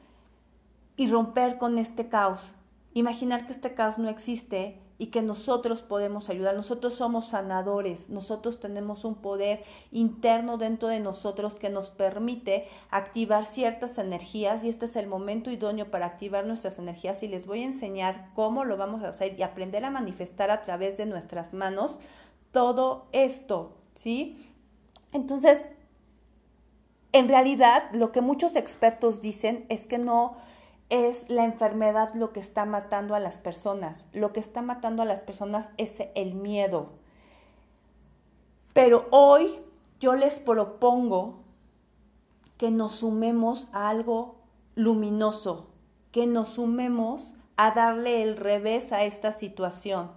y 1.00 1.08
romper 1.08 1.58
con 1.58 1.78
este 1.78 2.10
caos. 2.10 2.52
Imaginar 2.94 3.46
que 3.46 3.54
este 3.54 3.74
caos 3.74 4.00
no 4.00 4.10
existe 4.10 4.82
y 4.98 5.08
que 5.08 5.22
nosotros 5.22 5.82
podemos 5.82 6.30
ayudar. 6.30 6.58
Nosotros 6.58 6.94
somos 6.94 7.28
sanadores, 7.28 8.10
nosotros 8.10 8.60
tenemos 8.60 9.06
un 9.06 9.16
poder 9.16 9.64
interno 9.94 10.58
dentro 10.58 10.90
de 10.90 11.00
nosotros 11.00 11.54
que 11.58 11.70
nos 11.70 11.90
permite 11.90 12.68
activar 12.92 13.46
ciertas 13.46 13.98
energías 13.98 14.66
y 14.66 14.68
este 14.68 14.88
es 14.88 14.98
el 14.98 15.08
momento 15.08 15.50
idóneo 15.50 15.90
para 15.90 16.06
activar 16.06 16.46
nuestras 16.46 16.78
energías 16.80 17.24
y 17.24 17.30
les 17.30 17.46
voy 17.46 17.62
a 17.62 17.68
enseñar 17.68 18.32
cómo 18.36 18.66
lo 18.66 18.76
vamos 18.76 19.02
a 19.04 19.08
hacer 19.08 19.40
y 19.40 19.44
aprender 19.44 19.86
a 19.86 19.92
manifestar 19.92 20.52
a 20.52 20.64
través 20.64 20.98
de 20.98 21.06
nuestras 21.06 21.54
manos 21.54 21.98
todo 22.52 23.08
esto, 23.14 23.78
¿sí? 23.96 24.54
Entonces, 25.14 25.70
en 27.14 27.30
realidad, 27.30 27.90
lo 27.94 28.12
que 28.12 28.20
muchos 28.20 28.58
expertos 28.58 29.22
dicen 29.22 29.66
es 29.70 29.86
que 29.86 29.98
no 29.98 30.50
es 30.90 31.30
la 31.30 31.46
enfermedad 31.46 32.14
lo 32.16 32.34
que 32.34 32.40
está 32.40 32.66
matando 32.66 33.16
a 33.16 33.20
las 33.20 33.38
personas. 33.38 34.06
Lo 34.12 34.34
que 34.34 34.40
está 34.40 34.62
matando 34.62 35.04
a 35.04 35.06
las 35.06 35.24
personas 35.24 35.72
es 35.78 36.04
el 36.16 36.34
miedo. 36.34 36.90
Pero 38.74 39.08
hoy 39.12 39.60
yo 40.00 40.16
les 40.16 40.40
propongo 40.40 41.40
que 42.58 42.72
nos 42.72 42.96
sumemos 42.96 43.70
a 43.72 43.90
algo 43.90 44.36
luminoso, 44.76 45.68
que 46.12 46.28
nos 46.28 46.50
sumemos 46.50 47.34
a 47.56 47.72
darle 47.72 48.24
el 48.24 48.38
revés 48.38 48.92
a 48.92 49.04
esta 49.04 49.32
situación. 49.32 50.12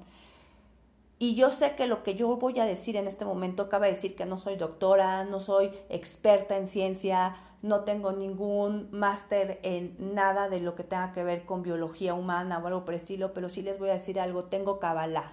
Y 1.18 1.34
yo 1.34 1.50
sé 1.50 1.76
que 1.76 1.86
lo 1.86 2.02
que 2.02 2.14
yo 2.14 2.36
voy 2.36 2.58
a 2.58 2.64
decir 2.64 2.96
en 2.96 3.06
este 3.06 3.24
momento, 3.24 3.62
acaba 3.62 3.86
de 3.86 3.92
decir 3.92 4.16
que 4.16 4.26
no 4.26 4.38
soy 4.38 4.56
doctora, 4.56 5.24
no 5.24 5.38
soy 5.38 5.70
experta 5.88 6.56
en 6.56 6.66
ciencia, 6.66 7.36
no 7.62 7.84
tengo 7.84 8.12
ningún 8.12 8.88
máster 8.90 9.60
en 9.62 9.96
nada 10.14 10.48
de 10.48 10.60
lo 10.60 10.74
que 10.74 10.82
tenga 10.82 11.12
que 11.12 11.22
ver 11.22 11.44
con 11.44 11.62
biología 11.62 12.14
humana 12.14 12.58
o 12.58 12.66
algo 12.66 12.84
por 12.84 12.94
estilo, 12.94 13.32
pero 13.32 13.48
sí 13.48 13.62
les 13.62 13.78
voy 13.78 13.90
a 13.90 13.94
decir 13.94 14.18
algo, 14.18 14.44
tengo 14.44 14.80
Kabbalah. 14.80 15.32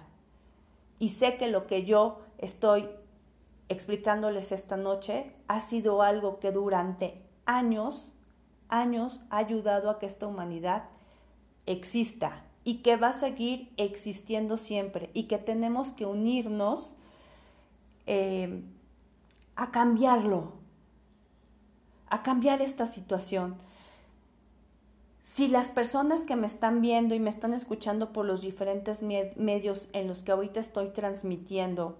Y 1.00 1.10
sé 1.10 1.36
que 1.36 1.48
lo 1.48 1.66
que 1.66 1.84
yo 1.84 2.20
estoy 2.38 2.88
explicándoles 3.68 4.52
esta 4.52 4.76
noche 4.76 5.32
ha 5.48 5.60
sido 5.60 6.02
algo 6.02 6.38
que 6.38 6.52
durante 6.52 7.22
años, 7.46 8.12
años 8.68 9.24
ha 9.30 9.38
ayudado 9.38 9.90
a 9.90 9.98
que 9.98 10.06
esta 10.06 10.26
humanidad 10.26 10.84
exista 11.66 12.44
y 12.62 12.82
que 12.82 12.96
va 12.96 13.08
a 13.08 13.12
seguir 13.12 13.72
existiendo 13.76 14.56
siempre 14.56 15.10
y 15.14 15.24
que 15.24 15.38
tenemos 15.38 15.92
que 15.92 16.06
unirnos 16.06 16.94
eh, 18.06 18.62
a 19.56 19.70
cambiarlo, 19.70 20.59
a 22.10 22.22
cambiar 22.22 22.60
esta 22.60 22.86
situación. 22.86 23.56
Si 25.22 25.46
las 25.46 25.70
personas 25.70 26.24
que 26.24 26.36
me 26.36 26.48
están 26.48 26.82
viendo 26.82 27.14
y 27.14 27.20
me 27.20 27.30
están 27.30 27.54
escuchando 27.54 28.12
por 28.12 28.26
los 28.26 28.42
diferentes 28.42 29.00
medios 29.02 29.88
en 29.92 30.08
los 30.08 30.22
que 30.22 30.32
ahorita 30.32 30.58
estoy 30.58 30.88
transmitiendo, 30.88 31.96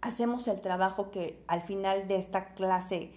hacemos 0.00 0.46
el 0.46 0.60
trabajo 0.60 1.10
que 1.10 1.42
al 1.48 1.62
final 1.62 2.06
de 2.06 2.16
esta 2.16 2.54
clase 2.54 3.12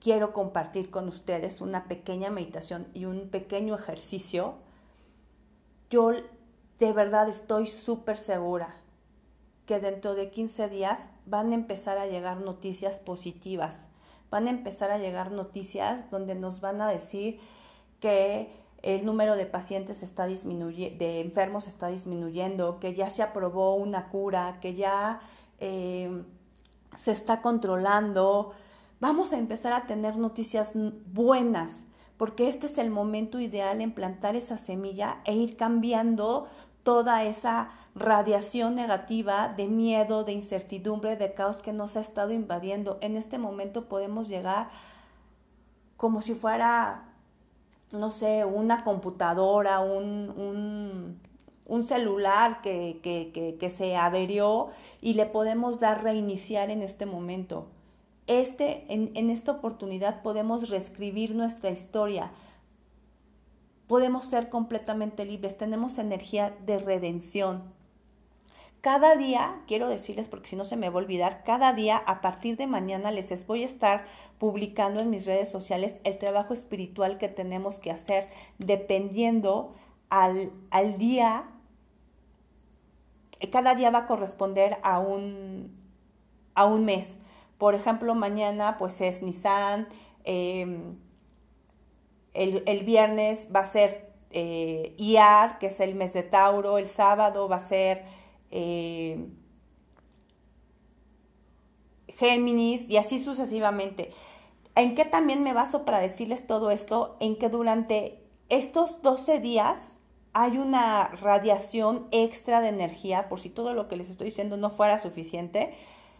quiero 0.00 0.32
compartir 0.32 0.90
con 0.90 1.08
ustedes, 1.08 1.60
una 1.60 1.84
pequeña 1.88 2.30
meditación 2.30 2.86
y 2.94 3.04
un 3.04 3.28
pequeño 3.28 3.74
ejercicio, 3.74 4.54
yo 5.90 6.12
de 6.78 6.92
verdad 6.92 7.28
estoy 7.28 7.66
súper 7.66 8.16
segura 8.16 8.76
que 9.66 9.78
dentro 9.78 10.14
de 10.14 10.30
15 10.30 10.68
días 10.68 11.08
van 11.26 11.52
a 11.52 11.54
empezar 11.54 11.98
a 11.98 12.06
llegar 12.06 12.40
noticias 12.40 12.98
positivas 12.98 13.88
van 14.36 14.48
a 14.48 14.50
empezar 14.50 14.90
a 14.90 14.98
llegar 14.98 15.32
noticias 15.32 16.10
donde 16.10 16.34
nos 16.34 16.60
van 16.60 16.82
a 16.82 16.90
decir 16.90 17.40
que 18.00 18.52
el 18.82 19.06
número 19.06 19.34
de 19.34 19.46
pacientes 19.46 20.02
está 20.02 20.26
disminuyendo, 20.26 20.98
de 20.98 21.20
enfermos 21.20 21.66
está 21.66 21.88
disminuyendo, 21.88 22.78
que 22.78 22.94
ya 22.94 23.08
se 23.08 23.22
aprobó 23.22 23.76
una 23.76 24.10
cura, 24.10 24.58
que 24.60 24.74
ya 24.74 25.20
eh, 25.58 26.22
se 26.94 27.12
está 27.12 27.40
controlando. 27.40 28.52
Vamos 29.00 29.32
a 29.32 29.38
empezar 29.38 29.72
a 29.72 29.86
tener 29.86 30.18
noticias 30.18 30.72
buenas, 30.74 31.84
porque 32.18 32.50
este 32.50 32.66
es 32.66 32.76
el 32.76 32.90
momento 32.90 33.40
ideal 33.40 33.80
en 33.80 33.92
plantar 33.92 34.36
esa 34.36 34.58
semilla 34.58 35.22
e 35.24 35.34
ir 35.34 35.56
cambiando 35.56 36.46
toda 36.82 37.24
esa 37.24 37.70
radiación 37.96 38.74
negativa 38.74 39.52
de 39.56 39.68
miedo, 39.68 40.22
de 40.24 40.32
incertidumbre, 40.32 41.16
de 41.16 41.32
caos 41.32 41.56
que 41.56 41.72
nos 41.72 41.96
ha 41.96 42.00
estado 42.00 42.32
invadiendo. 42.32 42.98
En 43.00 43.16
este 43.16 43.38
momento 43.38 43.88
podemos 43.88 44.28
llegar 44.28 44.68
como 45.96 46.20
si 46.20 46.34
fuera, 46.34 47.08
no 47.90 48.10
sé, 48.10 48.44
una 48.44 48.84
computadora, 48.84 49.80
un, 49.80 51.18
celular 51.84 52.60
que, 52.62 53.00
que, 53.02 53.56
que 53.58 53.70
se 53.70 53.96
averió 53.96 54.68
y 55.00 55.14
le 55.14 55.24
podemos 55.24 55.80
dar 55.80 56.04
reiniciar 56.04 56.70
en 56.70 56.82
este 56.82 57.06
momento. 57.06 57.68
Este, 58.26 58.92
en, 58.92 59.12
en 59.14 59.30
esta 59.30 59.52
oportunidad 59.52 60.22
podemos 60.22 60.68
reescribir 60.68 61.34
nuestra 61.34 61.70
historia, 61.70 62.32
podemos 63.86 64.26
ser 64.26 64.50
completamente 64.50 65.24
libres, 65.24 65.56
tenemos 65.56 65.98
energía 65.98 66.54
de 66.66 66.78
redención. 66.78 67.76
Cada 68.86 69.16
día, 69.16 69.62
quiero 69.66 69.88
decirles 69.88 70.28
porque 70.28 70.50
si 70.50 70.54
no 70.54 70.64
se 70.64 70.76
me 70.76 70.88
va 70.90 71.00
a 71.00 71.02
olvidar, 71.02 71.42
cada 71.42 71.72
día 71.72 71.96
a 71.96 72.20
partir 72.20 72.56
de 72.56 72.68
mañana 72.68 73.10
les 73.10 73.44
voy 73.44 73.64
a 73.64 73.66
estar 73.66 74.04
publicando 74.38 75.00
en 75.00 75.10
mis 75.10 75.26
redes 75.26 75.50
sociales 75.50 76.00
el 76.04 76.18
trabajo 76.18 76.54
espiritual 76.54 77.18
que 77.18 77.26
tenemos 77.26 77.80
que 77.80 77.90
hacer 77.90 78.28
dependiendo 78.58 79.74
al, 80.08 80.52
al 80.70 80.98
día. 80.98 81.48
Cada 83.50 83.74
día 83.74 83.90
va 83.90 83.98
a 83.98 84.06
corresponder 84.06 84.78
a 84.84 85.00
un, 85.00 85.76
a 86.54 86.64
un 86.64 86.84
mes. 86.84 87.18
Por 87.58 87.74
ejemplo, 87.74 88.14
mañana 88.14 88.76
pues 88.78 89.00
es 89.00 89.20
Nissan, 89.20 89.88
em, 90.22 90.96
el, 92.34 92.84
viernes 92.84 93.48
va 93.52 93.60
a 93.62 93.66
ser 93.66 94.12
eh, 94.30 94.94
IAR, 94.96 95.58
que 95.58 95.66
es 95.66 95.80
el 95.80 95.96
mes 95.96 96.12
de 96.12 96.22
Tauro, 96.22 96.78
el 96.78 96.86
sábado 96.86 97.48
va 97.48 97.56
a 97.56 97.58
ser 97.58 98.24
eh, 98.50 99.26
Géminis 102.08 102.88
y 102.88 102.96
así 102.96 103.18
sucesivamente. 103.18 104.12
¿En 104.74 104.94
qué 104.94 105.04
también 105.04 105.42
me 105.42 105.52
baso 105.52 105.84
para 105.84 105.98
decirles 105.98 106.46
todo 106.46 106.70
esto? 106.70 107.16
En 107.20 107.36
que 107.36 107.48
durante 107.48 108.22
estos 108.48 109.02
12 109.02 109.40
días 109.40 109.96
hay 110.32 110.58
una 110.58 111.08
radiación 111.08 112.08
extra 112.10 112.60
de 112.60 112.68
energía, 112.68 113.28
por 113.28 113.40
si 113.40 113.48
todo 113.48 113.72
lo 113.72 113.88
que 113.88 113.96
les 113.96 114.10
estoy 114.10 114.26
diciendo 114.26 114.58
no 114.58 114.68
fuera 114.68 114.98
suficiente, 114.98 115.74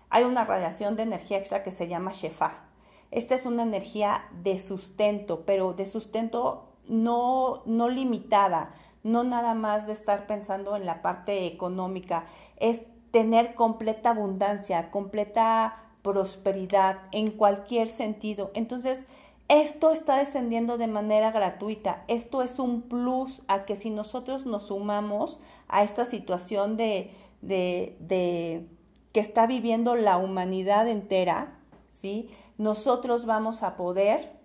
hay 0.09 0.25
una 0.25 0.45
radiación 0.45 0.97
de 0.97 1.03
energía 1.03 1.37
extra 1.37 1.63
que 1.63 1.71
se 1.71 1.87
llama 1.87 2.13
Shefa. 2.13 2.65
Esta 3.11 3.35
es 3.35 3.45
una 3.45 3.63
energía 3.63 4.25
de 4.43 4.59
sustento, 4.59 5.45
pero 5.45 5.75
de 5.75 5.85
sustento 5.85 6.65
no, 6.89 7.63
no 7.67 7.89
limitada, 7.89 8.75
no 9.07 9.23
nada 9.25 9.55
más 9.55 9.87
de 9.87 9.93
estar 9.93 10.27
pensando 10.27 10.77
en 10.77 10.85
la 10.85 11.01
parte 11.01 11.47
económica, 11.47 12.27
es 12.57 12.83
tener 13.13 13.55
completa 13.55 14.11
abundancia, 14.11 14.91
completa 14.91 15.85
prosperidad 16.03 16.99
en 17.13 17.31
cualquier 17.31 17.89
sentido. 17.89 18.51
Entonces, 18.55 19.07
esto 19.49 19.93
está 19.93 20.17
descendiendo 20.19 20.77
de 20.77 20.89
manera 20.89 21.31
gratuita. 21.31 22.03
Esto 22.09 22.43
es 22.43 22.59
un 22.59 22.83
plus 22.83 23.43
a 23.47 23.65
que 23.65 23.77
si 23.77 23.91
nosotros 23.91 24.45
nos 24.45 24.67
sumamos 24.67 25.39
a 25.69 25.85
esta 25.85 26.05
situación 26.05 26.77
de, 26.77 27.13
de, 27.43 27.97
de 28.01 28.67
que 29.13 29.21
está 29.21 29.47
viviendo 29.47 29.95
la 29.95 30.19
humanidad 30.19 30.89
entera, 30.89 31.59
¿sí? 31.93 32.29
Nosotros 32.59 33.25
vamos 33.25 33.63
a 33.63 33.77
poder 33.77 34.37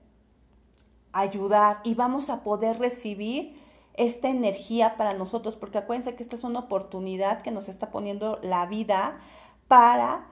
ayudar 1.14 1.80
y 1.84 1.96
vamos 1.96 2.30
a 2.30 2.44
poder 2.44 2.78
recibir 2.78 3.61
esta 3.96 4.30
energía 4.30 4.96
para 4.98 5.14
nosotros, 5.14 5.56
porque 5.56 5.78
acuérdense 5.78 6.16
que 6.16 6.24
esta 6.24 6.36
es 6.36 6.44
una 6.44 6.60
oportunidad 6.60 7.42
que 7.42 7.52
nos 7.52 7.70
está 7.70 7.92
poniendo 7.92 8.40
la 8.42 8.66
vida 8.66 9.20
para, 9.68 10.28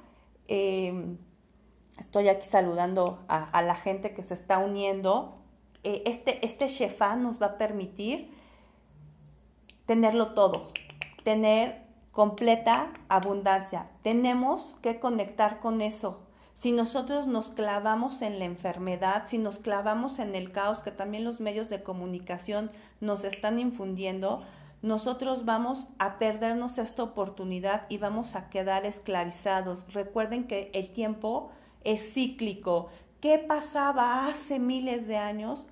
em, 0.47 1.17
estoy 1.99 2.29
aquí 2.29 2.47
saludando 2.47 3.19
a, 3.27 3.61
la 3.61 3.75
gente 3.75 4.13
que 4.13 4.23
se 4.23 4.33
está 4.33 4.59
uniendo, 4.59 5.37
eh, 5.83 6.03
este, 6.05 6.45
este 6.45 6.67
nos 7.17 7.41
va 7.41 7.47
a 7.47 7.57
permitir 7.57 8.33
tenerlo 9.85 10.33
todo, 10.33 10.71
tener 11.23 11.83
completa 12.11 12.93
abundancia. 13.07 13.89
Tenemos 14.03 14.77
que 14.81 14.99
conectar 14.99 15.59
con 15.59 15.81
eso. 15.81 16.19
Si 16.59 16.73
nosotros 16.73 17.25
nos 17.25 17.51
clavamos 17.51 18.21
en 18.21 18.37
la 18.37 18.43
enfermedad, 18.43 19.23
si 19.27 19.37
nos 19.37 19.59
clavamos 19.59 20.19
en 20.19 20.35
el 20.35 20.51
caos 20.51 20.81
que 20.81 20.91
también 20.91 21.23
los 21.23 21.39
medios 21.39 21.69
de 21.69 21.83
comunicación 21.83 22.69
nos 22.99 23.23
están 23.23 23.59
infundiendo, 23.59 24.41
nosotros 24.81 25.45
vamos 25.45 25.87
a 25.99 26.19
perdernos 26.19 26.77
esta 26.77 27.01
oportunidad 27.01 27.85
y 27.87 27.97
vamos 27.97 28.35
a 28.35 28.49
quedar 28.49 28.85
esclavizados. 28.85 29.85
Recuerden 29.93 30.47
que 30.47 30.69
el 30.73 30.91
tiempo 30.91 31.49
es 31.85 32.13
cíclico. 32.13 32.89
¿Qué 33.21 33.37
pasaba 33.37 34.27
hace 34.27 34.59
miles 34.59 35.07
de 35.07 35.15
años? 35.15 35.65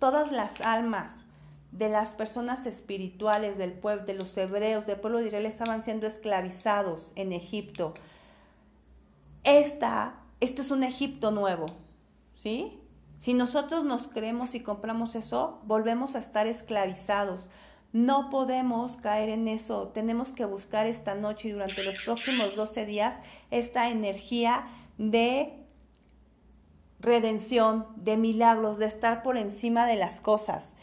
Todas 0.00 0.32
las 0.32 0.60
almas 0.60 1.14
de 1.70 1.88
las 1.88 2.12
personas 2.12 2.66
espirituales 2.66 3.56
del 3.56 3.72
pueblo, 3.72 4.04
de 4.04 4.14
los 4.14 4.36
hebreos, 4.36 4.84
del 4.84 4.98
pueblo 4.98 5.20
de 5.20 5.28
Israel, 5.28 5.46
estaban 5.46 5.84
siendo 5.84 6.08
esclavizados 6.08 7.12
en 7.14 7.32
Egipto. 7.32 7.94
Esta 9.44 10.22
este 10.44 10.62
es 10.62 10.70
un 10.70 10.84
Egipto 10.84 11.30
nuevo, 11.30 11.66
¿sí? 12.34 12.78
Si 13.18 13.32
nosotros 13.32 13.84
nos 13.84 14.08
creemos 14.08 14.54
y 14.54 14.60
compramos 14.60 15.14
eso, 15.14 15.60
volvemos 15.64 16.14
a 16.14 16.18
estar 16.18 16.46
esclavizados. 16.46 17.48
No 17.92 18.28
podemos 18.28 18.96
caer 18.96 19.30
en 19.30 19.48
eso. 19.48 19.88
Tenemos 19.94 20.32
que 20.32 20.44
buscar 20.44 20.86
esta 20.86 21.14
noche 21.14 21.48
y 21.48 21.52
durante 21.52 21.82
los 21.82 21.96
próximos 22.04 22.56
12 22.56 22.84
días 22.84 23.22
esta 23.50 23.88
energía 23.88 24.66
de 24.98 25.64
redención, 27.00 27.86
de 27.96 28.18
milagros, 28.18 28.78
de 28.78 28.86
estar 28.86 29.22
por 29.22 29.38
encima 29.38 29.86
de 29.86 29.96
las 29.96 30.20
cosas. 30.20 30.74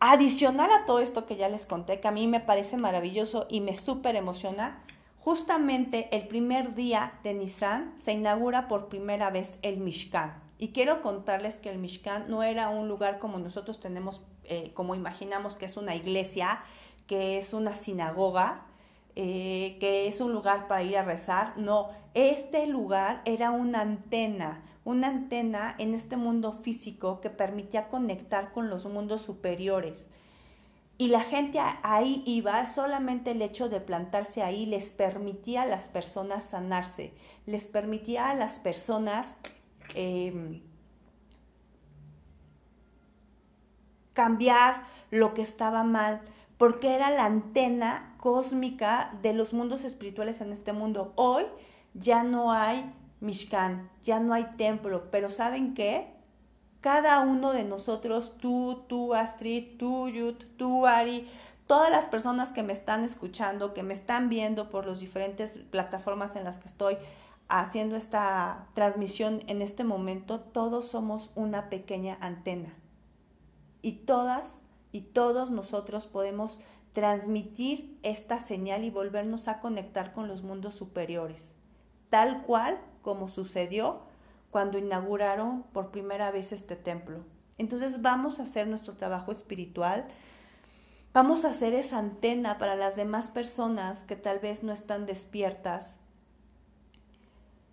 Adicional 0.00 0.70
a 0.70 0.84
todo 0.84 0.98
esto 0.98 1.24
que 1.24 1.36
ya 1.36 1.48
les 1.48 1.64
conté, 1.64 2.00
que 2.00 2.08
a 2.08 2.12
mí 2.12 2.26
me 2.26 2.40
parece 2.40 2.76
maravilloso 2.76 3.46
y 3.48 3.60
me 3.60 3.74
súper 3.74 4.16
emociona, 4.16 4.82
Justamente 5.26 6.08
el 6.16 6.28
primer 6.28 6.76
día 6.76 7.14
de 7.24 7.34
Nisan 7.34 7.94
se 7.98 8.12
inaugura 8.12 8.68
por 8.68 8.86
primera 8.86 9.28
vez 9.28 9.58
el 9.62 9.78
Mishkan. 9.78 10.40
Y 10.56 10.68
quiero 10.68 11.02
contarles 11.02 11.56
que 11.56 11.68
el 11.68 11.78
Mishkan 11.78 12.30
no 12.30 12.44
era 12.44 12.68
un 12.68 12.86
lugar 12.86 13.18
como 13.18 13.40
nosotros 13.40 13.80
tenemos, 13.80 14.22
eh, 14.44 14.70
como 14.74 14.94
imaginamos 14.94 15.56
que 15.56 15.64
es 15.64 15.76
una 15.76 15.96
iglesia, 15.96 16.60
que 17.08 17.38
es 17.38 17.54
una 17.54 17.74
sinagoga, 17.74 18.66
eh, 19.16 19.78
que 19.80 20.06
es 20.06 20.20
un 20.20 20.32
lugar 20.32 20.68
para 20.68 20.84
ir 20.84 20.96
a 20.96 21.02
rezar. 21.02 21.58
No, 21.58 21.88
este 22.14 22.68
lugar 22.68 23.22
era 23.24 23.50
una 23.50 23.80
antena, 23.80 24.62
una 24.84 25.08
antena 25.08 25.74
en 25.78 25.94
este 25.94 26.16
mundo 26.16 26.52
físico 26.52 27.20
que 27.20 27.30
permitía 27.30 27.88
conectar 27.88 28.52
con 28.52 28.70
los 28.70 28.84
mundos 28.86 29.22
superiores. 29.22 30.08
Y 30.98 31.08
la 31.08 31.20
gente 31.20 31.58
ahí 31.82 32.22
iba, 32.24 32.64
solamente 32.66 33.32
el 33.32 33.42
hecho 33.42 33.68
de 33.68 33.80
plantarse 33.80 34.42
ahí 34.42 34.64
les 34.64 34.90
permitía 34.90 35.62
a 35.62 35.66
las 35.66 35.88
personas 35.88 36.48
sanarse, 36.48 37.12
les 37.44 37.64
permitía 37.64 38.30
a 38.30 38.34
las 38.34 38.58
personas 38.58 39.36
em, 39.94 40.62
cambiar 44.14 44.84
lo 45.10 45.34
que 45.34 45.42
estaba 45.42 45.84
mal, 45.84 46.22
porque 46.56 46.94
era 46.94 47.10
la 47.10 47.26
antena 47.26 48.16
cósmica 48.18 49.12
de 49.20 49.34
los 49.34 49.52
mundos 49.52 49.84
espirituales 49.84 50.40
en 50.40 50.50
este 50.50 50.72
mundo. 50.72 51.12
Hoy 51.16 51.44
ya 51.92 52.22
no 52.22 52.52
hay 52.52 52.90
Mishkan, 53.20 53.90
ya 54.02 54.18
no 54.18 54.32
hay 54.32 54.44
templo, 54.56 55.10
pero 55.10 55.30
¿saben 55.30 55.74
qué? 55.74 56.15
Cada 56.80 57.20
uno 57.20 57.52
de 57.52 57.64
nosotros, 57.64 58.32
tú, 58.38 58.84
tú 58.88 59.14
Astrid, 59.14 59.76
tú 59.78 60.08
Yut, 60.08 60.44
tú 60.56 60.86
Ari, 60.86 61.28
todas 61.66 61.90
las 61.90 62.06
personas 62.06 62.52
que 62.52 62.62
me 62.62 62.72
están 62.72 63.04
escuchando, 63.04 63.74
que 63.74 63.82
me 63.82 63.94
están 63.94 64.28
viendo 64.28 64.70
por 64.70 64.86
las 64.86 65.00
diferentes 65.00 65.58
plataformas 65.70 66.36
en 66.36 66.44
las 66.44 66.58
que 66.58 66.68
estoy 66.68 66.96
haciendo 67.48 67.96
esta 67.96 68.66
transmisión 68.74 69.42
en 69.46 69.62
este 69.62 69.84
momento, 69.84 70.40
todos 70.40 70.88
somos 70.88 71.30
una 71.34 71.68
pequeña 71.68 72.18
antena. 72.20 72.74
Y 73.82 73.92
todas 73.92 74.62
y 74.92 75.02
todos 75.02 75.50
nosotros 75.50 76.06
podemos 76.06 76.58
transmitir 76.92 77.98
esta 78.02 78.38
señal 78.38 78.84
y 78.84 78.90
volvernos 78.90 79.48
a 79.48 79.60
conectar 79.60 80.12
con 80.12 80.28
los 80.28 80.42
mundos 80.42 80.74
superiores, 80.74 81.52
tal 82.08 82.42
cual 82.42 82.80
como 83.02 83.28
sucedió 83.28 84.00
cuando 84.56 84.78
inauguraron 84.78 85.64
por 85.64 85.90
primera 85.90 86.30
vez 86.30 86.50
este 86.50 86.76
templo. 86.76 87.26
Entonces 87.58 88.00
vamos 88.00 88.40
a 88.40 88.44
hacer 88.44 88.66
nuestro 88.66 88.94
trabajo 88.94 89.30
espiritual, 89.30 90.08
vamos 91.12 91.44
a 91.44 91.50
hacer 91.50 91.74
esa 91.74 91.98
antena 91.98 92.56
para 92.56 92.74
las 92.74 92.96
demás 92.96 93.28
personas 93.28 94.04
que 94.04 94.16
tal 94.16 94.38
vez 94.38 94.62
no 94.62 94.72
están 94.72 95.04
despiertas 95.04 95.98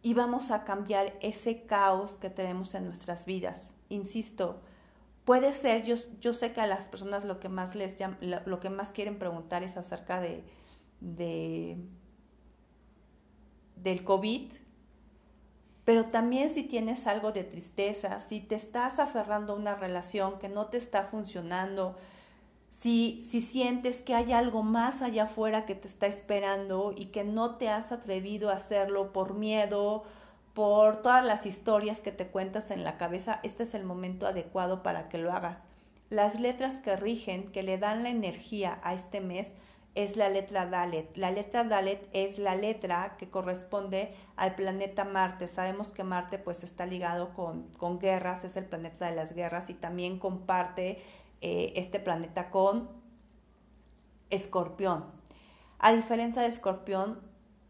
y 0.01 0.13
vamos 0.13 0.51
a 0.51 0.65
cambiar 0.65 1.13
ese 1.21 1.65
caos 1.65 2.17
que 2.17 2.29
tenemos 2.29 2.75
en 2.75 2.83
nuestras 2.83 3.23
vidas. 3.23 3.71
Insisto, 3.87 4.59
puede 5.23 5.53
ser, 5.53 5.85
yo, 5.85 5.95
yo 6.19 6.33
sé 6.33 6.51
que 6.51 6.59
a 6.59 6.67
las 6.67 6.89
personas 6.89 7.23
lo 7.23 7.39
que 7.39 7.47
más 7.47 7.75
les 7.75 7.95
lo 8.19 8.59
que 8.59 8.69
más 8.69 8.91
quieren 8.91 9.17
preguntar 9.19 9.63
es 9.63 9.77
acerca 9.77 10.19
de, 10.19 10.43
de 10.99 11.77
del 13.77 14.03
COVID, 14.03 14.51
pero 15.85 16.05
también 16.05 16.49
si 16.49 16.63
tienes 16.63 17.07
algo 17.07 17.31
de 17.31 17.43
tristeza, 17.43 18.19
si 18.19 18.39
te 18.39 18.55
estás 18.55 18.99
aferrando 18.99 19.53
a 19.53 19.57
una 19.57 19.75
relación 19.75 20.39
que 20.39 20.49
no 20.49 20.67
te 20.67 20.77
está 20.77 21.03
funcionando, 21.03 21.97
si, 22.69 23.23
si 23.23 23.41
sientes 23.41 24.01
que 24.01 24.15
hay 24.15 24.33
algo 24.33 24.63
más 24.63 25.01
allá 25.01 25.23
afuera 25.23 25.65
que 25.65 25.75
te 25.75 25.87
está 25.87 26.07
esperando 26.07 26.93
y 26.95 27.07
que 27.07 27.23
no 27.23 27.55
te 27.55 27.69
has 27.69 27.91
atrevido 27.91 28.49
a 28.49 28.55
hacerlo 28.55 29.13
por 29.13 29.33
miedo, 29.33 30.03
por 30.53 31.01
todas 31.01 31.23
las 31.25 31.45
historias 31.45 32.01
que 32.01 32.11
te 32.11 32.27
cuentas 32.27 32.71
en 32.71 32.83
la 32.83 32.97
cabeza, 32.97 33.39
este 33.43 33.63
es 33.63 33.73
el 33.73 33.83
momento 33.83 34.27
adecuado 34.27 34.83
para 34.83 35.09
que 35.09 35.17
lo 35.17 35.31
hagas. 35.31 35.65
Las 36.09 36.39
letras 36.39 36.77
que 36.77 36.95
rigen, 36.95 37.51
que 37.51 37.63
le 37.63 37.77
dan 37.77 38.03
la 38.03 38.09
energía 38.09 38.79
a 38.83 38.93
este 38.93 39.19
mes, 39.19 39.55
es 39.95 40.17
la 40.17 40.29
letra 40.29 40.65
Dalet. 40.65 41.15
La 41.17 41.31
letra 41.31 41.63
Dalet 41.63 42.09
es 42.13 42.39
la 42.39 42.55
letra 42.55 43.15
que 43.17 43.29
corresponde 43.29 44.15
al 44.35 44.55
planeta 44.55 45.03
Marte. 45.03 45.47
Sabemos 45.47 45.93
que 45.93 46.03
Marte 46.03 46.39
pues 46.39 46.63
está 46.63 46.85
ligado 46.85 47.33
con, 47.33 47.67
con 47.77 47.99
guerras, 47.99 48.43
es 48.43 48.55
el 48.57 48.65
planeta 48.65 49.09
de 49.09 49.15
las 49.15 49.33
guerras 49.33 49.69
y 49.69 49.75
también 49.75 50.17
comparte 50.17 51.01
eh, 51.41 51.73
este 51.75 51.99
planeta 51.99 52.49
con 52.49 52.89
Escorpión. 54.29 55.05
A 55.77 55.93
diferencia 55.93 56.41
de 56.41 56.47
Escorpión, 56.47 57.19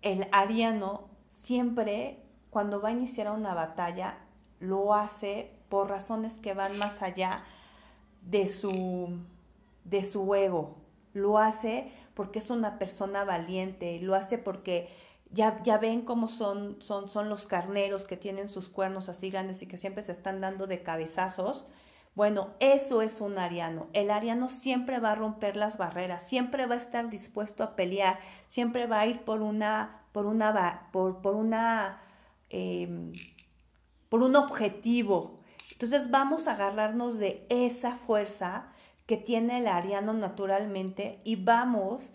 el 0.01 0.27
ariano 0.31 1.09
siempre 1.27 2.19
cuando 2.49 2.81
va 2.81 2.89
a 2.89 2.91
iniciar 2.91 3.31
una 3.31 3.53
batalla 3.53 4.19
lo 4.59 4.93
hace 4.93 5.51
por 5.67 5.89
razones 5.89 6.37
que 6.37 6.53
van 6.53 6.77
más 6.77 7.01
allá 7.01 7.43
de 8.21 8.47
su, 8.47 9.19
de 9.83 10.03
su 10.03 10.33
ego. 10.35 10.82
Lo 11.13 11.37
hace 11.37 11.91
porque 12.13 12.39
es 12.39 12.49
una 12.49 12.77
persona 12.79 13.23
valiente, 13.23 13.99
lo 13.99 14.15
hace 14.15 14.37
porque 14.37 14.89
ya, 15.31 15.61
ya 15.63 15.77
ven 15.77 16.01
cómo 16.01 16.27
son, 16.27 16.81
son, 16.81 17.09
son 17.09 17.29
los 17.29 17.45
carneros 17.45 18.05
que 18.05 18.17
tienen 18.17 18.49
sus 18.49 18.69
cuernos 18.69 19.09
así 19.09 19.29
grandes 19.31 19.61
y 19.61 19.67
que 19.67 19.77
siempre 19.77 20.03
se 20.03 20.11
están 20.11 20.41
dando 20.41 20.67
de 20.67 20.83
cabezazos. 20.83 21.67
Bueno, 22.15 22.51
eso 22.59 23.01
es 23.01 23.21
un 23.21 23.39
ariano. 23.39 23.87
El 23.93 24.11
ariano 24.11 24.47
siempre 24.47 24.99
va 24.99 25.13
a 25.13 25.15
romper 25.15 25.55
las 25.55 25.77
barreras, 25.77 26.27
siempre 26.27 26.67
va 26.67 26.75
a 26.75 26.77
estar 26.77 27.09
dispuesto 27.09 27.63
a 27.63 27.75
pelear, 27.75 28.19
siempre 28.47 28.85
va 28.85 28.99
a 28.99 29.07
ir 29.07 29.21
por 29.21 29.41
una, 29.41 30.03
por 30.11 30.27
una, 30.27 30.89
por, 30.91 31.21
por 31.21 31.35
una, 31.35 31.99
em, 32.49 33.13
por 34.09 34.21
un 34.21 34.35
objetivo. 34.35 35.39
Entonces 35.71 36.11
vamos 36.11 36.47
a 36.47 36.53
agarrarnos 36.53 37.17
de 37.17 37.47
esa 37.49 37.95
fuerza 37.97 38.72
que 39.05 39.17
tiene 39.17 39.59
el 39.59 39.67
ariano 39.67 40.13
naturalmente 40.13 41.19
y 41.23 41.35
vamos 41.35 42.11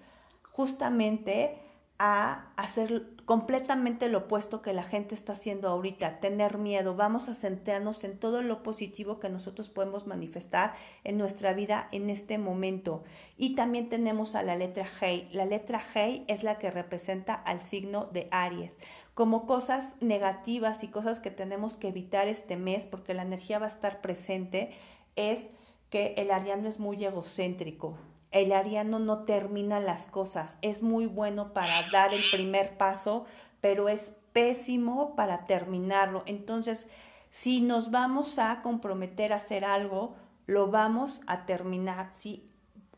justamente 0.51 1.59
a 1.99 2.53
hacer 2.57 3.07
completamente 3.25 4.09
lo 4.09 4.19
opuesto 4.19 4.63
que 4.63 4.73
la 4.73 4.85
gente 4.85 5.17
está 5.17 5.33
haciendo 5.33 5.69
ahorita, 5.69 6.21
tener 6.21 6.57
miedo. 6.57 6.95
Vamos 6.95 7.29
a 7.29 7.35
centrarnos 7.35 8.05
en 8.05 8.19
todo 8.19 8.41
lo 8.41 8.63
positivo 8.63 9.19
que 9.19 9.29
nosotros 9.29 9.69
podemos 9.69 10.07
manifestar 10.07 10.75
en 11.03 11.19
nuestra 11.19 11.53
vida 11.53 11.89
en 11.91 12.09
este 12.09 12.39
momento. 12.39 13.03
Y 13.37 13.57
también 13.57 13.89
tenemos 13.89 14.37
a 14.37 14.45
la 14.45 14.57
letra 14.57 14.87
Hei. 15.01 15.29
La 15.33 15.45
letra 15.45 15.83
Hei 15.95 16.25
es 16.29 16.45
la 16.45 16.59
que 16.59 16.71
representa 16.71 17.35
al 17.35 17.63
signo 17.63 18.07
de 18.13 18.29
Aries. 18.31 18.79
Como 19.15 19.47
cosas 19.47 19.97
negativas 20.01 20.85
y 20.85 20.89
cosas 20.89 21.19
que 21.19 21.33
tenemos 21.33 21.77
que 21.77 21.89
evitar 21.89 22.29
este 22.29 22.57
mes 22.57 22.87
porque 22.87 23.13
la 23.13 23.23
energía 23.23 23.59
va 23.59 23.67
a 23.67 23.71
estar 23.71 24.01
presente 24.01 24.71
es 25.17 25.51
que 25.91 26.15
el 26.17 26.31
ariano 26.31 26.69
es 26.69 26.79
muy 26.79 27.03
egocéntrico. 27.05 27.97
El 28.31 28.53
ariano 28.53 28.99
no 28.99 29.25
termina 29.25 29.81
las 29.81 30.07
cosas. 30.07 30.59
Es 30.61 30.83
muy 30.83 31.07
bueno 31.07 31.53
para 31.53 31.89
dar 31.91 32.13
el 32.13 32.23
primer 32.31 32.77
paso, 32.77 33.25
pero 33.61 33.89
es 33.89 34.15
pésimo 34.33 35.17
para 35.17 35.47
terminarlo. 35.47 36.23
Entonces, 36.27 36.89
si 37.31 37.61
nos 37.61 37.91
vamos 37.91 38.39
a 38.39 38.63
comprometer 38.63 39.33
a 39.33 39.37
hacer 39.37 39.65
algo, 39.65 40.15
lo 40.47 40.71
vamos 40.71 41.21
a 41.27 41.47
terminar. 41.47 42.13
Si 42.13 42.49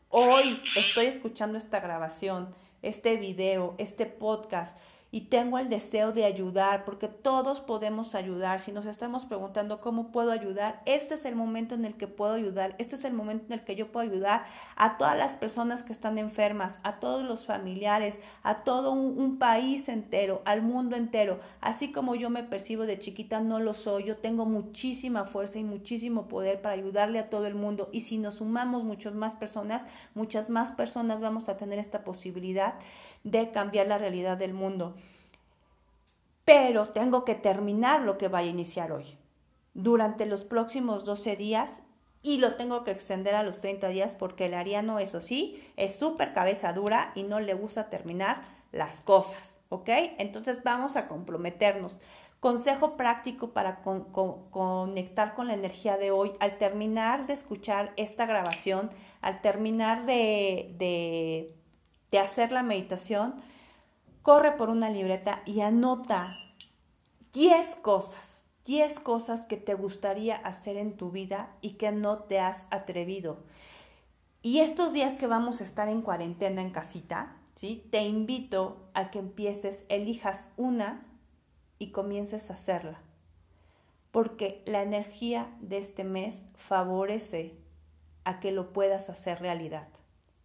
hoy 0.09 0.61
estoy 0.75 1.05
escuchando 1.05 1.57
esta 1.57 1.79
grabación, 1.79 2.53
este 2.81 3.15
video, 3.15 3.75
este 3.77 4.05
podcast, 4.05 4.77
y 5.13 5.21
tengo 5.21 5.59
el 5.59 5.67
deseo 5.67 6.13
de 6.13 6.23
ayudar, 6.23 6.85
porque 6.85 7.09
todos 7.09 7.59
podemos 7.59 8.15
ayudar. 8.15 8.61
Si 8.61 8.71
nos 8.71 8.85
estamos 8.85 9.25
preguntando 9.25 9.81
cómo 9.81 10.11
puedo 10.11 10.31
ayudar, 10.31 10.81
este 10.85 11.15
es 11.15 11.25
el 11.25 11.35
momento 11.35 11.75
en 11.75 11.83
el 11.83 11.95
que 11.95 12.07
puedo 12.07 12.33
ayudar, 12.33 12.75
este 12.77 12.95
es 12.95 13.03
el 13.03 13.13
momento 13.13 13.47
en 13.47 13.59
el 13.59 13.65
que 13.65 13.75
yo 13.75 13.91
puedo 13.91 14.09
ayudar 14.09 14.45
a 14.77 14.97
todas 14.97 15.17
las 15.17 15.35
personas 15.35 15.83
que 15.83 15.91
están 15.91 16.17
enfermas, 16.17 16.79
a 16.83 17.01
todos 17.01 17.23
los 17.23 17.45
familiares, 17.45 18.19
a 18.41 18.63
todo 18.63 18.91
un, 18.93 19.31
país 19.37 19.89
entero, 19.89 20.41
al 20.45 20.61
mundo 20.61 20.95
entero. 20.95 21.39
Así 21.61 21.91
como 21.91 22.15
yo 22.15 22.29
me 22.29 22.43
percibo 22.43 22.83
de 22.83 22.99
chiquita, 22.99 23.39
no 23.39 23.59
lo 23.59 23.73
soy, 23.73 24.05
yo 24.05 24.17
tengo 24.17 24.45
muchísima 24.45 25.25
fuerza 25.25 25.57
y 25.57 25.63
muchísimo 25.63 26.27
poder 26.27 26.61
para 26.61 26.75
ayudarle 26.75 27.19
a 27.19 27.29
todo 27.29 27.47
el 27.47 27.55
mundo. 27.55 27.89
Y 27.91 28.01
si 28.01 28.17
nos 28.17 28.35
sumamos 28.35 28.83
muchas 28.83 29.13
más 29.13 29.33
personas, 29.33 29.85
muchas 30.13 30.49
más 30.49 30.71
personas 30.71 31.21
vamos 31.21 31.49
a 31.49 31.57
tener 31.57 31.79
esta 31.79 32.03
posibilidad 32.03 32.75
de 33.23 33.51
cambiar 33.51 33.87
la 33.87 33.97
realidad 33.97 34.37
del 34.37 34.53
mundo. 34.53 34.95
Pero 36.45 36.89
tengo 36.89 37.23
que 37.23 37.35
terminar 37.35 38.01
lo 38.01 38.17
que 38.17 38.27
vaya 38.27 38.47
a 38.47 38.51
iniciar 38.51 38.91
hoy. 38.91 39.17
Durante 39.73 40.25
los 40.25 40.43
próximos 40.43 41.05
12 41.05 41.35
días 41.35 41.81
y 42.23 42.37
lo 42.37 42.55
tengo 42.55 42.83
que 42.83 42.91
extender 42.91 43.35
a 43.35 43.43
los 43.43 43.59
30 43.59 43.87
días 43.89 44.15
porque 44.15 44.45
el 44.45 44.53
ariano, 44.53 44.99
eso 44.99 45.21
sí, 45.21 45.63
es 45.77 45.95
súper 45.95 46.33
cabeza 46.33 46.73
dura 46.73 47.11
y 47.15 47.23
no 47.23 47.39
le 47.39 47.53
gusta 47.53 47.89
terminar 47.89 48.41
las 48.71 49.01
cosas, 49.01 49.57
¿ok? 49.69 49.89
Entonces 50.17 50.63
vamos 50.63 50.95
a 50.95 51.07
comprometernos. 51.07 51.99
Consejo 52.39 52.97
práctico 52.97 53.51
para 53.51 53.81
conectar 53.81 55.35
con 55.35 55.47
la 55.47 55.53
energía 55.53 55.97
de 55.97 56.09
hoy. 56.09 56.31
Al 56.39 56.57
terminar 56.57 57.27
de 57.27 57.33
escuchar 57.33 57.93
esta 57.97 58.25
grabación, 58.25 58.89
al 59.21 59.41
terminar 59.41 60.07
de 60.07 60.73
de 60.79 61.60
hacer 62.19 62.51
la 62.51 62.63
meditación, 62.63 63.35
corre 64.21 64.53
por 64.53 64.69
una 64.69 64.89
libreta 64.89 65.41
y 65.45 65.61
anota 65.61 66.37
10 67.33 67.75
cosas, 67.75 68.43
10 68.65 68.99
cosas 68.99 69.45
que 69.45 69.57
te 69.57 69.73
gustaría 69.73 70.35
hacer 70.35 70.77
en 70.77 70.97
tu 70.97 71.11
vida 71.11 71.55
y 71.61 71.71
que 71.71 71.91
no 71.91 72.19
te 72.19 72.39
has 72.39 72.67
atrevido. 72.69 73.37
Y 74.43 74.59
estos 74.59 74.91
días 74.91 75.17
que 75.17 75.27
vamos 75.27 75.61
a 75.61 75.63
estar 75.63 75.87
en 75.87 76.01
cuarentena 76.01 76.61
en 76.61 76.71
casita, 76.71 77.37
¿sí? 77.55 77.87
Te 77.91 78.01
invito 78.03 78.89
a 78.93 79.11
que 79.11 79.19
empieces, 79.19 79.85
elijas 79.87 80.51
una 80.57 81.05
y 81.79 81.91
comiences 81.91 82.49
a 82.49 82.55
hacerla. 82.55 83.01
Porque 84.11 84.61
la 84.65 84.83
energía 84.83 85.55
de 85.61 85.77
este 85.77 86.03
mes 86.03 86.43
favorece 86.55 87.55
a 88.23 88.39
que 88.39 88.51
lo 88.51 88.73
puedas 88.73 89.09
hacer 89.09 89.39
realidad. 89.39 89.87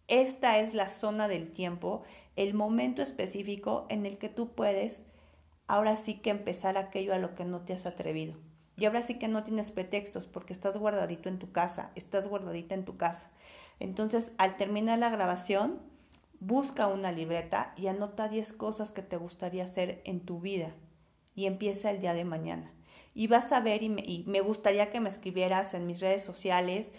Esta 0.07 0.59
es 0.59 0.73
la 0.73 0.87
zona 0.87 1.27
del 1.27 1.51
tiempo, 1.51 2.03
el 2.35 2.53
momento 2.53 3.01
específico 3.01 3.85
en 3.89 4.05
el 4.05 4.17
que 4.17 4.29
tú 4.29 4.49
puedes 4.53 5.03
ahora 5.67 5.97
sí 5.97 6.15
que 6.15 6.29
empezar 6.29 6.77
aquello 6.77 7.13
a 7.13 7.17
lo 7.17 7.35
que 7.35 7.43
no 7.43 7.61
te 7.61 7.73
has 7.73 7.85
atrevido. 7.85 8.35
Y 8.77 8.85
ahora 8.85 9.01
sí 9.01 9.15
que 9.15 9.27
no 9.27 9.43
tienes 9.43 9.71
pretextos 9.71 10.27
porque 10.27 10.53
estás 10.53 10.77
guardadito 10.77 11.29
en 11.29 11.39
tu 11.39 11.51
casa, 11.51 11.91
estás 11.95 12.27
guardadita 12.27 12.75
en 12.75 12.85
tu 12.85 12.95
casa. 12.95 13.29
Entonces, 13.79 14.31
al 14.37 14.55
terminar 14.55 14.99
la 14.99 15.09
grabación, 15.09 15.79
busca 16.39 16.87
una 16.87 17.11
libreta 17.11 17.73
y 17.75 17.87
anota 17.87 18.29
10 18.29 18.53
cosas 18.53 18.91
que 18.91 19.01
te 19.01 19.17
gustaría 19.17 19.63
hacer 19.63 20.01
en 20.05 20.21
tu 20.21 20.39
vida 20.39 20.73
y 21.35 21.47
empieza 21.47 21.91
el 21.91 21.99
día 21.99 22.13
de 22.13 22.23
mañana. 22.23 22.71
Y 23.13 23.27
vas 23.27 23.51
a 23.51 23.59
ver 23.59 23.81
y 23.81 23.89
me, 23.89 24.03
y 24.05 24.23
me 24.27 24.41
gustaría 24.41 24.91
que 24.91 24.99
me 24.99 25.09
escribieras 25.09 25.73
en 25.73 25.87
mis 25.87 25.99
redes 25.99 26.23
sociales 26.23 26.93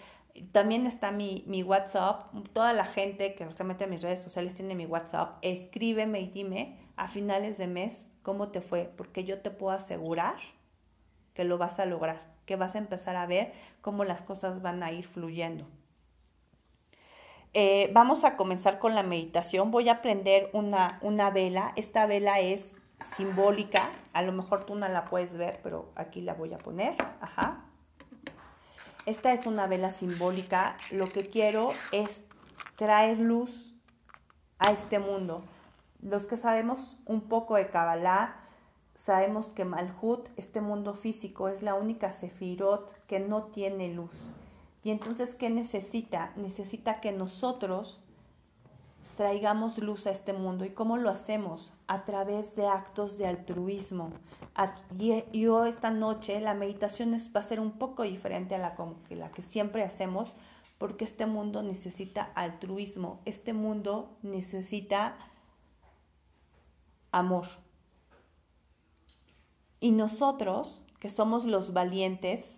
también 0.51 0.85
está 0.85 1.11
mi, 1.11 1.43
mi, 1.47 1.63
WhatsApp. 1.63 2.33
Toda 2.53 2.73
la 2.73 2.85
gente 2.85 3.35
que 3.35 3.51
se 3.51 3.63
mete 3.63 3.83
a 3.83 3.87
mis 3.87 4.01
redes 4.01 4.21
sociales 4.21 4.53
tiene 4.53 4.75
mi 4.75 4.85
WhatsApp. 4.85 5.37
Escríbeme 5.41 6.21
y 6.21 6.29
dime 6.29 6.79
a 6.95 7.07
finales 7.07 7.57
de 7.57 7.67
mes 7.67 8.09
cómo 8.23 8.49
te 8.49 8.61
fue, 8.61 8.91
porque 8.95 9.23
yo 9.23 9.41
te 9.41 9.51
puedo 9.51 9.75
asegurar 9.75 10.35
que 11.33 11.43
lo 11.43 11.57
vas 11.57 11.79
a 11.79 11.85
lograr, 11.85 12.21
que 12.45 12.55
vas 12.55 12.75
a 12.75 12.79
empezar 12.79 13.15
a 13.15 13.25
ver 13.25 13.53
cómo 13.81 14.03
las 14.03 14.21
cosas 14.21 14.61
van 14.61 14.83
a 14.83 14.91
ir 14.91 15.07
fluyendo. 15.07 15.65
Eh, 17.53 17.89
vamos 17.93 18.25
a 18.25 18.37
comenzar 18.37 18.79
con 18.79 18.93
la 18.93 19.03
meditación. 19.03 19.71
Voy 19.71 19.89
a 19.89 20.01
prender 20.01 20.49
una, 20.53 20.99
una 21.01 21.31
vela. 21.31 21.73
Esta 21.75 22.05
vela 22.05 22.39
es 22.39 22.75
simbólica. 22.99 23.89
A 24.13 24.21
lo 24.21 24.31
mejor 24.31 24.65
tú 24.65 24.75
no 24.75 24.87
la 24.87 25.05
puedes 25.05 25.33
ver, 25.33 25.59
pero 25.63 25.91
aquí 25.95 26.21
la 26.21 26.33
voy 26.33 26.53
a 26.53 26.57
poner. 26.57 26.95
Ajá. 27.21 27.68
Esta 29.09 29.33
es 29.33 29.47
una 29.47 29.65
vela 29.65 29.89
simbólica. 29.89 30.77
Lo 30.91 31.07
que 31.07 31.31
quiero 31.31 31.71
es 31.91 32.23
traer 32.75 33.17
luz 33.17 33.73
a 34.59 34.71
este 34.71 34.99
mundo. 34.99 35.41
Los 35.99 36.27
que 36.27 36.37
sabemos 36.37 36.95
un 37.07 37.21
poco 37.21 37.55
de 37.55 37.71
Kabbalah, 37.71 38.35
sabemos 38.93 39.49
que 39.49 39.65
Malhut, 39.65 40.29
este 40.37 40.61
mundo 40.61 40.93
físico, 40.93 41.49
es 41.49 41.63
la 41.63 41.73
única 41.73 42.11
sefirot 42.11 43.03
que 43.07 43.19
no 43.19 43.45
tiene 43.45 43.91
luz. 43.91 44.11
Y 44.83 44.91
entonces, 44.91 45.33
¿qué 45.33 45.49
necesita? 45.49 46.31
Necesita 46.35 47.01
que 47.01 47.11
nosotros 47.11 48.03
traigamos 49.19 49.79
luz 49.79 50.07
a 50.07 50.11
este 50.11 50.31
mundo. 50.31 50.63
¿Y 50.63 50.69
cómo 50.69 50.95
lo 50.95 51.09
hacemos? 51.09 51.73
A 51.87 52.05
través 52.05 52.55
de 52.55 52.67
actos 52.67 53.17
de 53.17 53.27
altruismo. 53.27 54.13
Yo 55.33 55.65
esta 55.65 55.89
noche 55.91 56.39
la 56.39 56.53
meditación 56.53 57.11
va 57.35 57.41
a 57.41 57.43
ser 57.43 57.59
un 57.59 57.73
poco 57.73 58.03
diferente 58.03 58.55
a 58.55 58.59
la, 58.59 58.75
la 59.09 59.29
que 59.31 59.41
siempre 59.41 59.83
hacemos 59.83 60.33
porque 60.77 61.03
este 61.03 61.25
mundo 61.25 61.63
necesita 61.63 62.31
altruismo, 62.33 63.19
este 63.25 63.51
mundo 63.51 64.17
necesita 64.21 65.17
amor. 67.11 67.47
Y 69.81 69.91
nosotros, 69.91 70.85
que 70.99 71.09
somos 71.09 71.43
los 71.43 71.73
valientes, 71.73 72.57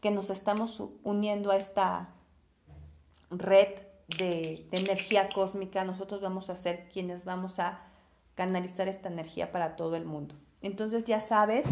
que 0.00 0.10
nos 0.10 0.28
estamos 0.30 0.82
uniendo 1.04 1.52
a 1.52 1.56
esta 1.56 2.08
red 3.30 3.87
de, 4.08 4.66
energía 4.72 5.28
cósmica, 5.28 5.84
nosotros 5.84 6.20
vamos 6.20 6.50
a 6.50 6.56
ser 6.56 6.88
quienes 6.88 7.24
vamos 7.24 7.58
a 7.58 7.82
canalizar 8.34 8.88
esta 8.88 9.08
energía 9.08 9.52
para 9.52 9.76
todo 9.76 9.96
el 9.96 10.04
mundo. 10.04 10.34
Entonces 10.62 11.04
ya 11.04 11.20
sabes, 11.20 11.66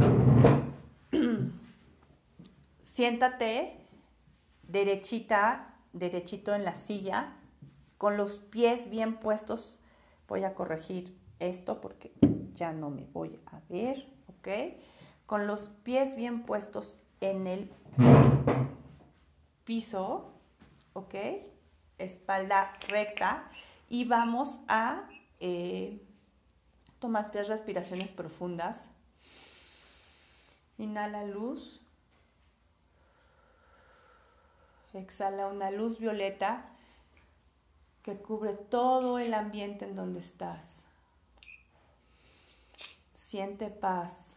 siéntate 2.83 3.87
derechita, 4.69 5.75
derechito 5.93 6.55
en 6.55 6.65
la 6.65 6.75
silla, 6.75 7.37
con 7.99 8.17
los 8.17 8.39
pies 8.39 8.91
bien 8.91 9.17
puestos. 9.19 9.79
Voy 10.29 10.45
a 10.45 10.55
corregir 10.55 11.17
esto 11.39 11.81
porque 11.81 12.13
ya 12.55 12.73
no 12.73 12.91
me 12.91 13.07
voy 13.13 13.39
a 13.47 13.61
ver, 13.69 14.07
¿ok? 14.29 14.49
Con 15.27 15.47
los 15.47 15.69
pies 15.83 16.17
bien 16.17 16.43
puestos 16.43 17.01
en 17.21 17.47
el 17.47 17.71
piso, 19.65 20.33
¿ok? 20.93 21.15
Espalda 21.99 22.73
recta 22.89 23.51
y 23.89 24.05
vamos 24.05 24.61
a 24.69 25.09
eh, 25.41 26.01
tomar 26.99 27.31
tres 27.31 27.49
respiraciones 27.49 28.11
profundas. 28.11 28.91
Inhala 30.79 31.25
luz. 31.25 31.81
Exhala 34.93 35.47
una 35.49 35.71
luz 35.71 35.99
violeta 35.99 36.65
que 38.03 38.17
cubre 38.17 38.55
todo 38.55 39.19
el 39.19 39.35
ambiente 39.35 39.85
en 39.85 39.95
donde 39.95 40.21
estás. 40.21 40.83
Siente 43.15 43.69
paz. 43.69 44.37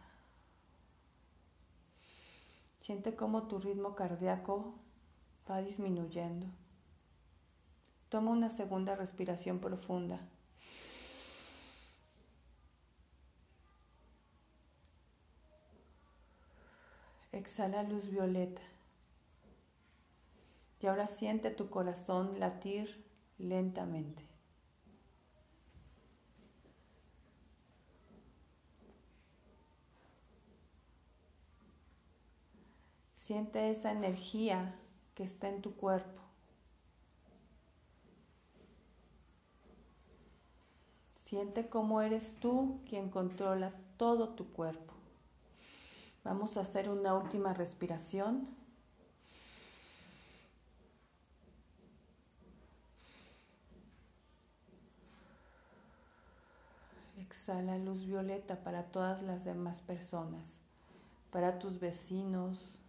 Siente 2.80 3.14
cómo 3.14 3.44
tu 3.44 3.58
ritmo 3.58 3.94
cardíaco 3.94 4.74
va 5.48 5.62
disminuyendo. 5.62 6.46
Toma 8.10 8.32
una 8.32 8.50
segunda 8.50 8.96
respiración 8.96 9.60
profunda. 9.60 10.18
Exhala 17.30 17.84
luz 17.84 18.10
violeta. 18.10 18.60
Y 20.80 20.88
ahora 20.88 21.06
siente 21.06 21.52
tu 21.52 21.70
corazón 21.70 22.40
latir 22.40 23.04
lentamente. 23.38 24.24
Siente 33.14 33.70
esa 33.70 33.92
energía 33.92 34.74
que 35.14 35.22
está 35.22 35.48
en 35.48 35.62
tu 35.62 35.76
cuerpo. 35.76 36.29
Siente 41.30 41.68
cómo 41.68 42.02
eres 42.02 42.34
tú 42.40 42.80
quien 42.88 43.08
controla 43.08 43.72
todo 43.96 44.30
tu 44.30 44.50
cuerpo. 44.50 44.94
Vamos 46.24 46.56
a 46.56 46.62
hacer 46.62 46.90
una 46.90 47.14
última 47.14 47.54
respiración. 47.54 48.48
Exhala 57.16 57.78
luz 57.78 58.04
violeta 58.04 58.64
para 58.64 58.86
todas 58.86 59.22
las 59.22 59.44
demás 59.44 59.82
personas, 59.82 60.56
para 61.30 61.60
tus 61.60 61.78
vecinos, 61.78 62.80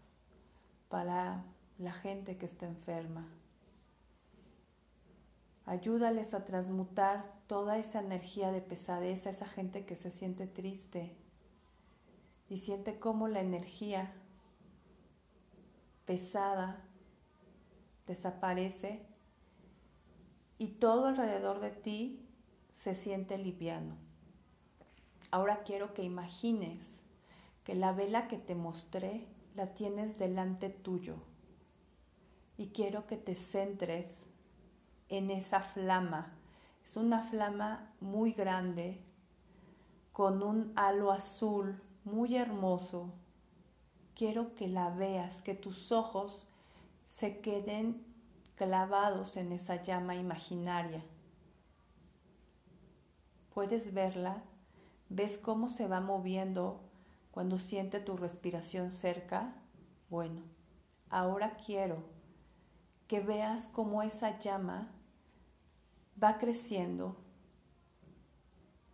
para 0.89 1.43
la 1.77 1.93
gente 1.93 2.39
que 2.39 2.47
está 2.47 2.65
enferma. 2.65 3.27
Ayúdales 5.67 6.33
a 6.33 6.43
transmutar 6.43 7.39
toda 7.51 7.77
esa 7.77 7.99
energía 7.99 8.49
de 8.49 8.61
pesadez 8.61 9.25
esa 9.25 9.45
gente 9.45 9.83
que 9.83 9.97
se 9.97 10.09
siente 10.09 10.47
triste 10.47 11.13
y 12.47 12.59
siente 12.59 12.97
cómo 12.97 13.27
la 13.27 13.41
energía 13.41 14.13
pesada 16.05 16.81
desaparece 18.07 19.05
y 20.59 20.67
todo 20.67 21.07
alrededor 21.07 21.59
de 21.59 21.71
ti 21.71 22.25
se 22.73 22.95
siente 22.95 23.37
liviano. 23.37 23.97
Ahora 25.29 25.63
quiero 25.63 25.93
que 25.93 26.03
imagines 26.03 27.01
que 27.65 27.75
la 27.75 27.91
vela 27.91 28.29
que 28.29 28.37
te 28.37 28.55
mostré 28.55 29.27
la 29.55 29.73
tienes 29.73 30.17
delante 30.17 30.69
tuyo. 30.69 31.17
Y 32.55 32.67
quiero 32.67 33.07
que 33.07 33.17
te 33.17 33.35
centres 33.35 34.25
en 35.09 35.29
esa 35.31 35.59
flama. 35.59 36.37
Es 36.85 36.97
una 36.97 37.21
flama 37.23 37.93
muy 37.99 38.33
grande 38.33 39.01
con 40.11 40.43
un 40.43 40.73
halo 40.75 41.11
azul 41.11 41.81
muy 42.03 42.35
hermoso. 42.35 43.13
Quiero 44.15 44.53
que 44.55 44.67
la 44.67 44.89
veas, 44.89 45.41
que 45.41 45.55
tus 45.55 45.91
ojos 45.91 46.47
se 47.05 47.39
queden 47.41 48.05
clavados 48.55 49.37
en 49.37 49.51
esa 49.51 49.81
llama 49.81 50.15
imaginaria. 50.15 51.03
¿Puedes 53.53 53.93
verla? 53.93 54.43
¿Ves 55.09 55.37
cómo 55.37 55.69
se 55.69 55.87
va 55.87 55.99
moviendo 55.99 56.81
cuando 57.31 57.59
siente 57.59 57.99
tu 57.99 58.17
respiración 58.17 58.91
cerca, 58.91 59.55
bueno, 60.09 60.41
ahora 61.09 61.57
quiero 61.65 62.03
que 63.07 63.21
veas 63.21 63.67
cómo 63.67 64.03
esa 64.03 64.39
llama 64.39 64.91
va 66.21 66.37
creciendo 66.37 67.15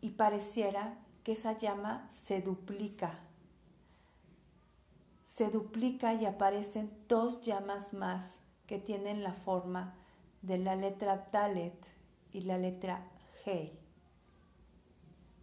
y 0.01 0.11
pareciera 0.11 0.97
que 1.23 1.33
esa 1.33 1.57
llama 1.57 2.05
se 2.09 2.41
duplica. 2.41 3.19
Se 5.25 5.49
duplica 5.49 6.13
y 6.13 6.25
aparecen 6.25 6.91
dos 7.07 7.41
llamas 7.41 7.93
más 7.93 8.41
que 8.65 8.79
tienen 8.79 9.23
la 9.23 9.33
forma 9.33 9.95
de 10.41 10.57
la 10.57 10.75
letra 10.75 11.27
Dalet 11.31 11.75
y 12.31 12.41
la 12.41 12.57
letra 12.57 13.09
G. 13.43 13.71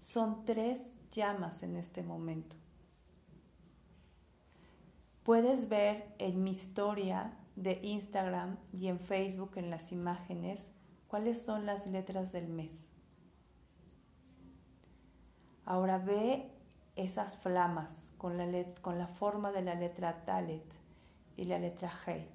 Son 0.00 0.44
tres 0.44 0.94
llamas 1.12 1.62
en 1.62 1.76
este 1.76 2.02
momento. 2.02 2.56
Puedes 5.22 5.68
ver 5.68 6.14
en 6.18 6.42
mi 6.42 6.50
historia 6.50 7.32
de 7.56 7.80
Instagram 7.82 8.58
y 8.72 8.88
en 8.88 8.98
Facebook 8.98 9.52
en 9.56 9.70
las 9.70 9.92
imágenes 9.92 10.70
cuáles 11.14 11.40
son 11.40 11.64
las 11.64 11.86
letras 11.86 12.32
del 12.32 12.48
mes. 12.48 12.76
Ahora 15.64 15.98
ve 15.98 16.50
esas 16.96 17.36
flamas 17.36 18.10
con 18.18 18.36
la, 18.36 18.64
con 18.82 18.98
la 18.98 19.06
forma 19.06 19.52
de 19.52 19.62
la 19.62 19.76
letra 19.76 20.24
Dalet 20.26 20.64
y 21.36 21.44
la 21.44 21.60
letra 21.60 21.88
G. 21.88 22.26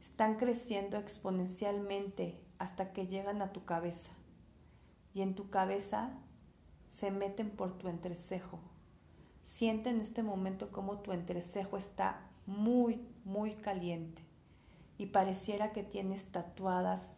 Están 0.00 0.36
creciendo 0.36 0.96
exponencialmente 0.96 2.40
hasta 2.60 2.92
que 2.92 3.08
llegan 3.08 3.42
a 3.42 3.52
tu 3.52 3.64
cabeza 3.64 4.12
y 5.12 5.22
en 5.22 5.34
tu 5.34 5.50
cabeza 5.50 6.12
se 6.86 7.10
meten 7.10 7.50
por 7.50 7.76
tu 7.76 7.88
entrecejo 7.88 8.60
Siente 9.44 9.90
en 9.90 10.00
este 10.00 10.22
momento 10.22 10.70
como 10.70 10.98
tu 10.98 11.10
entrecejo 11.10 11.78
está 11.78 12.30
muy, 12.46 13.04
muy 13.24 13.54
caliente 13.56 14.22
y 14.98 15.06
pareciera 15.06 15.72
que 15.72 15.82
tienes 15.82 16.30
tatuadas 16.30 17.16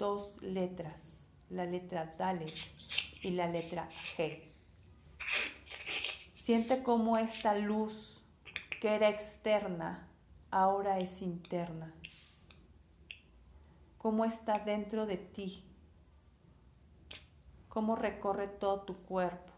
dos 0.00 0.42
letras, 0.42 1.16
la 1.48 1.64
letra 1.64 2.16
Dalet 2.18 2.52
y 3.22 3.30
la 3.30 3.46
letra 3.46 3.88
G. 4.16 4.42
Siente 6.34 6.82
cómo 6.82 7.18
esta 7.18 7.54
luz 7.54 8.20
que 8.80 8.96
era 8.96 9.08
externa 9.08 10.08
ahora 10.50 10.98
es 10.98 11.22
interna, 11.22 11.94
cómo 13.98 14.24
está 14.24 14.58
dentro 14.58 15.06
de 15.06 15.18
ti, 15.18 15.64
cómo 17.68 17.94
recorre 17.94 18.48
todo 18.48 18.80
tu 18.80 18.96
cuerpo. 19.04 19.50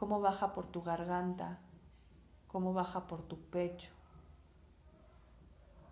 Cómo 0.00 0.18
baja 0.22 0.54
por 0.54 0.64
tu 0.66 0.82
garganta, 0.82 1.58
cómo 2.48 2.72
baja 2.72 3.06
por 3.06 3.20
tu 3.20 3.36
pecho, 3.36 3.90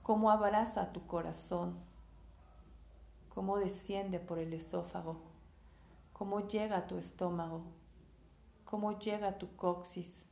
cómo 0.02 0.30
abraza 0.30 0.94
tu 0.94 1.06
corazón, 1.06 1.78
cómo 3.38 3.59
desciende 3.59 4.18
por 4.18 4.40
el 4.40 4.53
esófago, 4.53 5.16
cómo 6.12 6.48
llega 6.48 6.77
a 6.77 6.87
tu 6.88 6.98
estómago, 6.98 7.62
cómo 8.64 8.98
llega 8.98 9.29
a 9.29 9.38
tu 9.38 9.55
coxis, 9.55 10.24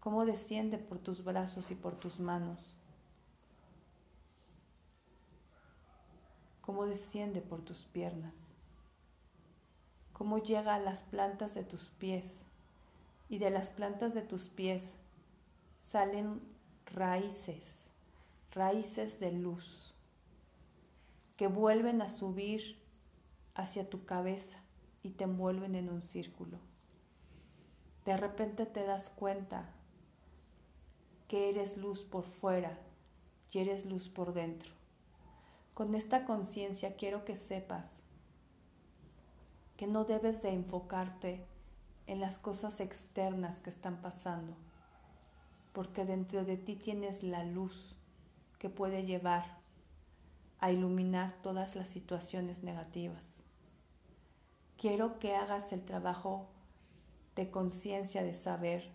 cómo 0.00 0.24
desciende 0.24 0.78
por 0.78 0.96
tus 0.98 1.22
brazos 1.22 1.70
y 1.70 1.74
por 1.74 1.96
tus 1.96 2.20
manos, 2.20 2.78
cómo 6.62 6.86
desciende 6.86 7.42
por 7.42 7.60
tus 7.60 7.84
piernas, 7.84 8.48
cómo 10.14 10.38
llega 10.38 10.76
a 10.76 10.80
las 10.80 11.02
plantas 11.02 11.54
de 11.54 11.64
tus 11.64 11.90
pies, 11.90 12.40
y 13.28 13.36
de 13.36 13.50
las 13.50 13.68
plantas 13.68 14.14
de 14.14 14.22
tus 14.22 14.48
pies 14.48 14.94
salen 15.82 16.40
raíces, 16.86 17.90
raíces 18.50 19.20
de 19.20 19.30
luz 19.30 19.93
que 21.36 21.48
vuelven 21.48 22.00
a 22.02 22.08
subir 22.08 22.78
hacia 23.54 23.88
tu 23.88 24.04
cabeza 24.04 24.58
y 25.02 25.10
te 25.10 25.24
envuelven 25.24 25.74
en 25.74 25.88
un 25.88 26.02
círculo. 26.02 26.58
De 28.04 28.16
repente 28.16 28.66
te 28.66 28.84
das 28.84 29.08
cuenta 29.08 29.70
que 31.28 31.48
eres 31.48 31.76
luz 31.76 32.04
por 32.04 32.24
fuera 32.24 32.78
y 33.50 33.58
eres 33.58 33.86
luz 33.86 34.08
por 34.08 34.34
dentro. 34.34 34.70
Con 35.74 35.94
esta 35.94 36.24
conciencia 36.24 36.96
quiero 36.96 37.24
que 37.24 37.34
sepas 37.34 38.00
que 39.76 39.86
no 39.86 40.04
debes 40.04 40.42
de 40.42 40.50
enfocarte 40.50 41.44
en 42.06 42.20
las 42.20 42.38
cosas 42.38 42.80
externas 42.80 43.58
que 43.58 43.70
están 43.70 44.00
pasando, 44.00 44.54
porque 45.72 46.04
dentro 46.04 46.44
de 46.44 46.56
ti 46.56 46.76
tienes 46.76 47.22
la 47.22 47.44
luz 47.44 47.96
que 48.58 48.68
puede 48.68 49.04
llevar 49.04 49.63
a 50.64 50.72
iluminar 50.72 51.34
todas 51.42 51.76
las 51.76 51.88
situaciones 51.88 52.62
negativas. 52.62 53.34
Quiero 54.78 55.18
que 55.18 55.36
hagas 55.36 55.74
el 55.74 55.84
trabajo 55.84 56.48
de 57.36 57.50
conciencia, 57.50 58.22
de 58.22 58.32
saber 58.32 58.90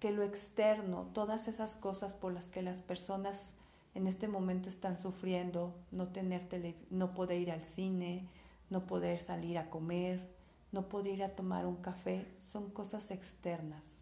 que 0.00 0.12
lo 0.12 0.22
externo, 0.22 1.10
todas 1.12 1.46
esas 1.46 1.74
cosas 1.74 2.14
por 2.14 2.32
las 2.32 2.48
que 2.48 2.62
las 2.62 2.80
personas 2.80 3.52
en 3.94 4.06
este 4.06 4.28
momento 4.28 4.70
están 4.70 4.96
sufriendo, 4.96 5.74
no 5.90 6.08
tener 6.08 6.48
tele, 6.48 6.74
no 6.88 7.12
poder 7.12 7.38
ir 7.38 7.50
al 7.50 7.66
cine, 7.66 8.30
no 8.70 8.86
poder 8.86 9.20
salir 9.20 9.58
a 9.58 9.68
comer, 9.68 10.26
no 10.72 10.88
poder 10.88 11.16
ir 11.16 11.22
a 11.22 11.36
tomar 11.36 11.66
un 11.66 11.76
café, 11.76 12.34
son 12.38 12.70
cosas 12.70 13.10
externas. 13.10 13.97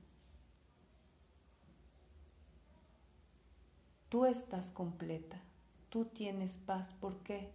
Tú 4.17 4.25
estás 4.25 4.71
completa, 4.71 5.39
tú 5.91 6.07
tienes 6.07 6.57
paz, 6.57 6.95
¿por 7.03 7.19
qué? 7.19 7.51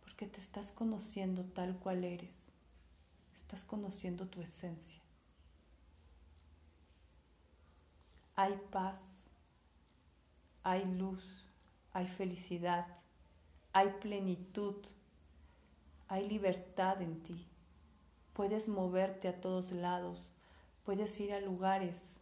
Porque 0.00 0.28
te 0.28 0.38
estás 0.38 0.70
conociendo 0.70 1.42
tal 1.42 1.76
cual 1.76 2.04
eres, 2.04 2.36
estás 3.34 3.64
conociendo 3.64 4.28
tu 4.28 4.40
esencia. 4.40 5.02
Hay 8.36 8.56
paz, 8.70 9.00
hay 10.62 10.84
luz, 10.84 11.44
hay 11.92 12.06
felicidad, 12.06 12.86
hay 13.72 13.88
plenitud, 14.00 14.76
hay 16.06 16.28
libertad 16.28 17.02
en 17.02 17.20
ti. 17.24 17.44
Puedes 18.34 18.68
moverte 18.68 19.26
a 19.26 19.40
todos 19.40 19.72
lados, 19.72 20.30
puedes 20.84 21.18
ir 21.18 21.34
a 21.34 21.40
lugares 21.40 22.15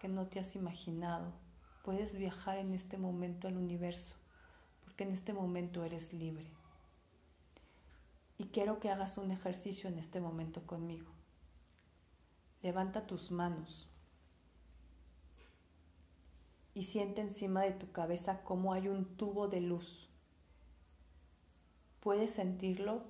que 0.00 0.08
no 0.08 0.26
te 0.26 0.40
has 0.40 0.56
imaginado, 0.56 1.32
puedes 1.84 2.16
viajar 2.16 2.58
en 2.58 2.74
este 2.74 2.98
momento 2.98 3.48
al 3.48 3.56
universo, 3.56 4.16
porque 4.84 5.04
en 5.04 5.12
este 5.12 5.32
momento 5.32 5.84
eres 5.84 6.12
libre. 6.12 6.50
Y 8.38 8.46
quiero 8.46 8.80
que 8.80 8.90
hagas 8.90 9.18
un 9.18 9.30
ejercicio 9.30 9.88
en 9.88 9.98
este 9.98 10.20
momento 10.20 10.66
conmigo. 10.66 11.06
Levanta 12.62 13.06
tus 13.06 13.30
manos 13.30 13.88
y 16.74 16.82
siente 16.82 17.22
encima 17.22 17.62
de 17.62 17.72
tu 17.72 17.90
cabeza 17.92 18.42
como 18.42 18.72
hay 18.74 18.88
un 18.88 19.16
tubo 19.16 19.48
de 19.48 19.60
luz. 19.60 20.10
¿Puedes 22.00 22.32
sentirlo? 22.32 23.04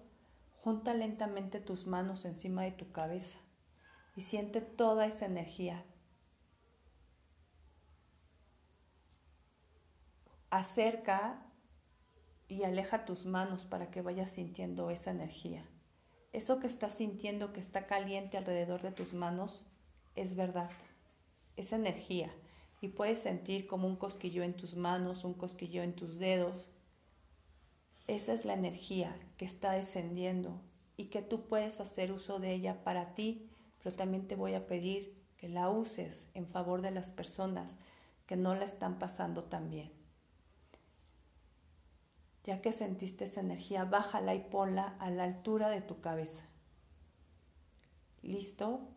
Junta 0.60 0.94
lentamente 0.94 1.60
tus 1.60 1.86
manos 1.86 2.24
encima 2.24 2.62
de 2.62 2.72
tu 2.72 2.92
cabeza 2.92 3.38
y 4.14 4.22
siente 4.22 4.60
toda 4.60 5.06
esa 5.06 5.26
energía. 5.26 5.84
Acerca 10.50 11.42
y 12.48 12.62
aleja 12.62 13.04
tus 13.04 13.26
manos 13.26 13.64
para 13.64 13.90
que 13.90 14.02
vayas 14.02 14.30
sintiendo 14.30 14.90
esa 14.90 15.10
energía. 15.10 15.68
Eso 16.32 16.60
que 16.60 16.66
estás 16.66 16.94
sintiendo 16.94 17.52
que 17.52 17.60
está 17.60 17.86
caliente 17.86 18.36
alrededor 18.36 18.82
de 18.82 18.92
tus 18.92 19.14
manos 19.14 19.64
es 20.14 20.36
verdad, 20.36 20.70
es 21.56 21.72
energía 21.72 22.30
y 22.80 22.88
puedes 22.88 23.18
sentir 23.18 23.66
como 23.66 23.88
un 23.88 23.96
cosquillo 23.96 24.42
en 24.42 24.54
tus 24.54 24.76
manos, 24.76 25.24
un 25.24 25.34
cosquillo 25.34 25.82
en 25.82 25.94
tus 25.94 26.18
dedos. 26.18 26.70
Esa 28.06 28.32
es 28.32 28.44
la 28.44 28.54
energía 28.54 29.18
que 29.36 29.44
está 29.44 29.72
descendiendo 29.72 30.60
y 30.96 31.06
que 31.06 31.22
tú 31.22 31.46
puedes 31.46 31.80
hacer 31.80 32.12
uso 32.12 32.38
de 32.38 32.52
ella 32.52 32.84
para 32.84 33.14
ti, 33.14 33.50
pero 33.82 33.94
también 33.94 34.28
te 34.28 34.36
voy 34.36 34.54
a 34.54 34.66
pedir 34.66 35.16
que 35.38 35.48
la 35.48 35.68
uses 35.70 36.28
en 36.34 36.46
favor 36.46 36.82
de 36.82 36.90
las 36.90 37.10
personas 37.10 37.74
que 38.26 38.36
no 38.36 38.54
la 38.54 38.64
están 38.64 38.98
pasando 38.98 39.44
tan 39.44 39.70
bien. 39.70 39.95
Ya 42.46 42.62
que 42.62 42.72
sentiste 42.72 43.24
esa 43.24 43.40
energía, 43.40 43.84
bájala 43.84 44.34
y 44.34 44.40
ponla 44.40 44.96
a 45.00 45.10
la 45.10 45.24
altura 45.24 45.68
de 45.68 45.82
tu 45.82 46.00
cabeza. 46.00 46.44
¿Listo? 48.22 48.88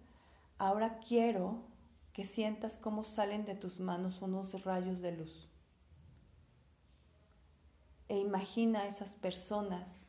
Ahora 0.59 0.99
quiero 0.99 1.63
que 2.13 2.25
sientas 2.25 2.77
cómo 2.77 3.03
salen 3.03 3.45
de 3.45 3.55
tus 3.55 3.79
manos 3.79 4.21
unos 4.21 4.63
rayos 4.63 5.01
de 5.01 5.13
luz. 5.13 5.49
E 8.07 8.17
imagina 8.17 8.81
a 8.81 8.88
esas 8.88 9.13
personas 9.13 10.01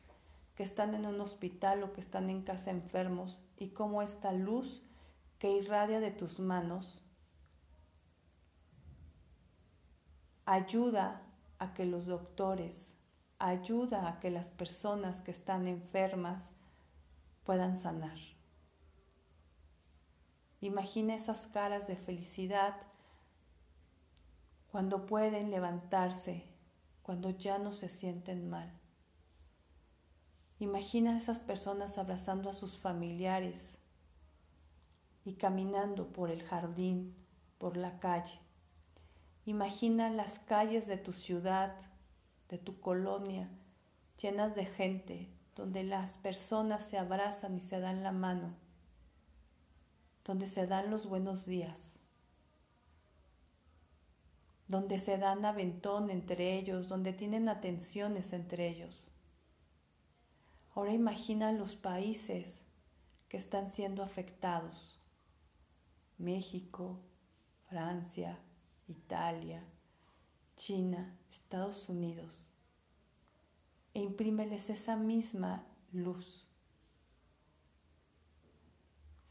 que 0.55 0.63
están 0.63 0.93
en 0.93 1.05
un 1.05 1.19
hospital 1.21 1.83
o 1.83 1.93
que 1.93 2.01
están 2.01 2.29
en 2.29 2.43
casa 2.43 2.71
enfermos 2.71 3.41
y 3.57 3.69
cómo 3.69 4.01
esta 4.01 4.31
luz 4.31 4.83
que 5.39 5.51
irradia 5.51 5.99
de 5.99 6.11
tus 6.11 6.39
manos 6.39 7.01
ayuda 10.45 11.23
a 11.59 11.73
que 11.73 11.85
los 11.85 12.05
doctores, 12.05 12.97
ayuda 13.47 14.07
a 14.07 14.19
que 14.19 14.29
las 14.29 14.49
personas 14.49 15.21
que 15.21 15.31
están 15.31 15.67
enfermas 15.67 16.49
puedan 17.43 17.77
sanar. 17.77 18.17
Imagina 20.61 21.15
esas 21.15 21.47
caras 21.47 21.87
de 21.87 21.95
felicidad 21.95 22.75
cuando 24.71 25.05
pueden 25.05 25.51
levantarse, 25.51 26.45
cuando 27.01 27.31
ya 27.31 27.57
no 27.57 27.73
se 27.73 27.89
sienten 27.89 28.49
mal. 28.49 28.71
Imagina 30.59 31.17
esas 31.17 31.39
personas 31.39 31.97
abrazando 31.97 32.49
a 32.49 32.53
sus 32.53 32.77
familiares 32.77 33.79
y 35.25 35.33
caminando 35.33 36.13
por 36.13 36.29
el 36.29 36.43
jardín, 36.43 37.15
por 37.57 37.75
la 37.75 37.99
calle. 37.99 38.39
Imagina 39.45 40.11
las 40.11 40.37
calles 40.37 40.85
de 40.85 40.97
tu 40.97 41.13
ciudad, 41.13 41.75
de 42.51 42.59
tu 42.59 42.79
colonia, 42.79 43.49
llenas 44.21 44.53
de 44.53 44.65
gente, 44.65 45.27
donde 45.55 45.83
las 45.83 46.17
personas 46.17 46.85
se 46.85 46.99
abrazan 46.99 47.57
y 47.57 47.61
se 47.61 47.79
dan 47.79 48.03
la 48.03 48.11
mano 48.11 48.53
donde 50.25 50.47
se 50.47 50.67
dan 50.67 50.91
los 50.91 51.07
buenos 51.07 51.45
días, 51.45 51.93
donde 54.67 54.99
se 54.99 55.17
dan 55.17 55.43
aventón 55.45 56.09
entre 56.09 56.57
ellos, 56.57 56.87
donde 56.87 57.13
tienen 57.13 57.49
atenciones 57.49 58.31
entre 58.33 58.69
ellos. 58.69 59.07
Ahora 60.73 60.93
imagina 60.93 61.51
los 61.51 61.75
países 61.75 62.61
que 63.27 63.37
están 63.37 63.69
siendo 63.69 64.03
afectados. 64.03 64.99
México, 66.17 66.99
Francia, 67.67 68.39
Italia, 68.87 69.65
China, 70.61 71.17
Estados 71.31 71.89
Unidos. 71.89 72.39
E 73.95 73.99
imprímeles 73.99 74.69
esa 74.69 74.95
misma 74.95 75.65
luz. 75.91 76.45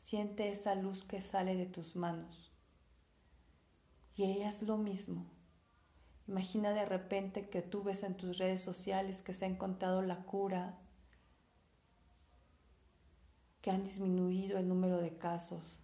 Siente 0.03 0.51
esa 0.51 0.75
luz 0.75 1.05
que 1.05 1.21
sale 1.21 1.55
de 1.55 1.67
tus 1.67 1.95
manos. 1.95 2.51
Y 4.17 4.25
ella 4.25 4.49
es 4.49 4.63
lo 4.63 4.77
mismo. 4.77 5.25
Imagina 6.27 6.73
de 6.73 6.85
repente 6.85 7.49
que 7.49 7.63
tú 7.63 7.85
ves 7.85 8.03
en 8.03 8.17
tus 8.17 8.39
redes 8.39 8.61
sociales 8.61 9.23
que 9.23 9.33
se 9.33 9.45
ha 9.45 9.49
encontrado 9.49 10.03
la 10.03 10.25
cura, 10.25 10.81
que 13.63 13.71
han 13.71 13.85
disminuido 13.85 14.59
el 14.59 14.67
número 14.67 15.01
de 15.01 15.17
casos, 15.17 15.79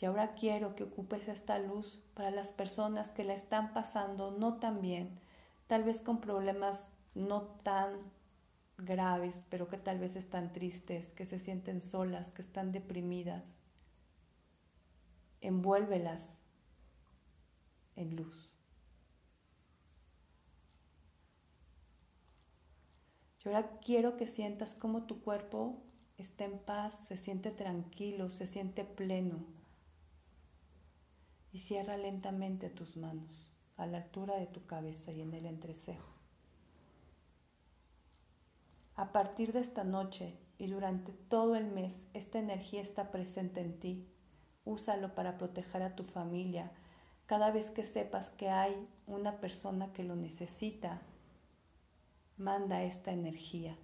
Y 0.00 0.04
ahora 0.06 0.34
quiero 0.34 0.74
que 0.76 0.84
ocupes 0.84 1.28
esta 1.28 1.58
luz 1.58 1.98
para 2.14 2.30
las 2.30 2.50
personas 2.50 3.10
que 3.12 3.24
la 3.24 3.34
están 3.34 3.72
pasando 3.72 4.30
no 4.30 4.58
tan 4.58 4.80
bien, 4.80 5.18
tal 5.66 5.82
vez 5.84 6.00
con 6.00 6.20
problemas 6.20 6.88
no 7.14 7.42
tan 7.62 7.96
graves, 8.78 9.46
pero 9.50 9.68
que 9.68 9.76
tal 9.78 9.98
vez 9.98 10.14
están 10.14 10.52
tristes, 10.52 11.12
que 11.12 11.26
se 11.26 11.38
sienten 11.40 11.80
solas, 11.80 12.30
que 12.30 12.42
están 12.42 12.72
deprimidas. 12.72 13.54
envuélvelas 15.40 16.36
en 17.96 18.16
luz. 18.16 18.50
Yo 23.40 23.50
ahora 23.54 23.78
quiero 23.80 24.16
que 24.16 24.26
sientas 24.26 24.74
cómo 24.74 25.04
tu 25.06 25.20
cuerpo 25.22 25.82
está 26.16 26.44
en 26.44 26.58
paz, 26.58 27.06
se 27.06 27.16
siente 27.16 27.50
tranquilo, 27.50 28.30
se 28.30 28.46
siente 28.46 28.84
pleno. 28.84 29.57
Y 31.52 31.58
cierra 31.58 31.96
lentamente 31.96 32.68
tus 32.70 32.96
manos 32.96 33.48
a 33.76 33.86
la 33.86 33.98
altura 33.98 34.36
de 34.36 34.46
tu 34.46 34.66
cabeza 34.66 35.12
y 35.12 35.22
en 35.22 35.32
el 35.32 35.46
entrecejo. 35.46 36.08
A 38.96 39.12
partir 39.12 39.52
de 39.52 39.60
esta 39.60 39.84
noche 39.84 40.36
y 40.58 40.66
durante 40.66 41.12
todo 41.12 41.54
el 41.54 41.68
mes, 41.68 42.06
esta 42.14 42.40
energía 42.40 42.82
está 42.82 43.12
presente 43.12 43.60
en 43.60 43.78
ti. 43.78 44.08
Úsalo 44.64 45.14
para 45.14 45.38
proteger 45.38 45.82
a 45.82 45.94
tu 45.94 46.02
familia. 46.02 46.72
Cada 47.26 47.52
vez 47.52 47.70
que 47.70 47.84
sepas 47.84 48.30
que 48.30 48.50
hay 48.50 48.74
una 49.06 49.40
persona 49.40 49.92
que 49.92 50.02
lo 50.02 50.16
necesita, 50.16 51.00
manda 52.36 52.82
esta 52.82 53.12
energía. 53.12 53.76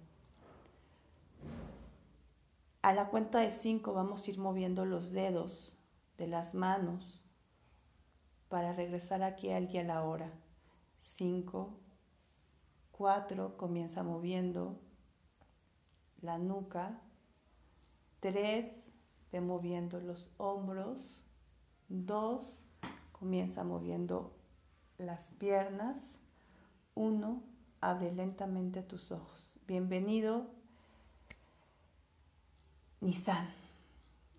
A 2.81 2.93
la 2.93 3.07
cuenta 3.07 3.39
de 3.39 3.51
cinco 3.51 3.93
vamos 3.93 4.27
a 4.27 4.31
ir 4.31 4.37
moviendo 4.37 4.85
los 4.85 5.11
dedos 5.11 5.75
de 6.17 6.27
las 6.27 6.53
manos 6.53 7.24
para 8.55 8.71
regresar 8.71 9.21
aquí 9.21 9.51
al 9.51 9.67
a 9.77 9.83
la 9.83 10.01
hora. 10.03 10.31
Cinco, 11.01 11.77
cuatro, 12.93 13.57
comienza 13.57 14.01
moviendo 14.01 14.79
la 16.21 16.37
nuca. 16.37 17.01
Tres, 18.21 18.93
ve 19.29 19.41
moviendo 19.41 19.99
los 19.99 20.29
hombros. 20.37 21.21
Dos, 21.89 22.57
comienza 23.11 23.65
moviendo 23.65 24.33
las 24.97 25.31
piernas. 25.31 26.17
Uno, 26.93 27.43
abre 27.81 28.13
lentamente 28.13 28.83
tus 28.83 29.11
ojos. 29.11 29.59
Bienvenido, 29.67 30.49
Nisan. 33.01 33.64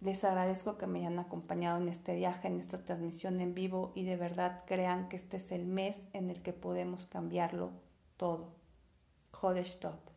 Les 0.00 0.24
agradezco 0.24 0.76
que 0.76 0.86
me 0.86 1.00
hayan 1.00 1.18
acompañado 1.18 1.78
en 1.78 1.88
este 1.88 2.14
viaje, 2.14 2.48
en 2.48 2.60
esta 2.60 2.84
transmisión 2.84 3.40
en 3.40 3.54
vivo 3.54 3.92
y 3.94 4.04
de 4.04 4.16
verdad 4.16 4.62
crean 4.66 5.08
que 5.08 5.16
este 5.16 5.38
es 5.38 5.50
el 5.52 5.64
mes 5.64 6.06
en 6.12 6.30
el 6.30 6.42
que 6.42 6.52
podemos 6.52 7.06
cambiarlo 7.06 7.70
todo. 8.16 8.52
Jodesh 9.32 9.78
Top. 9.78 10.15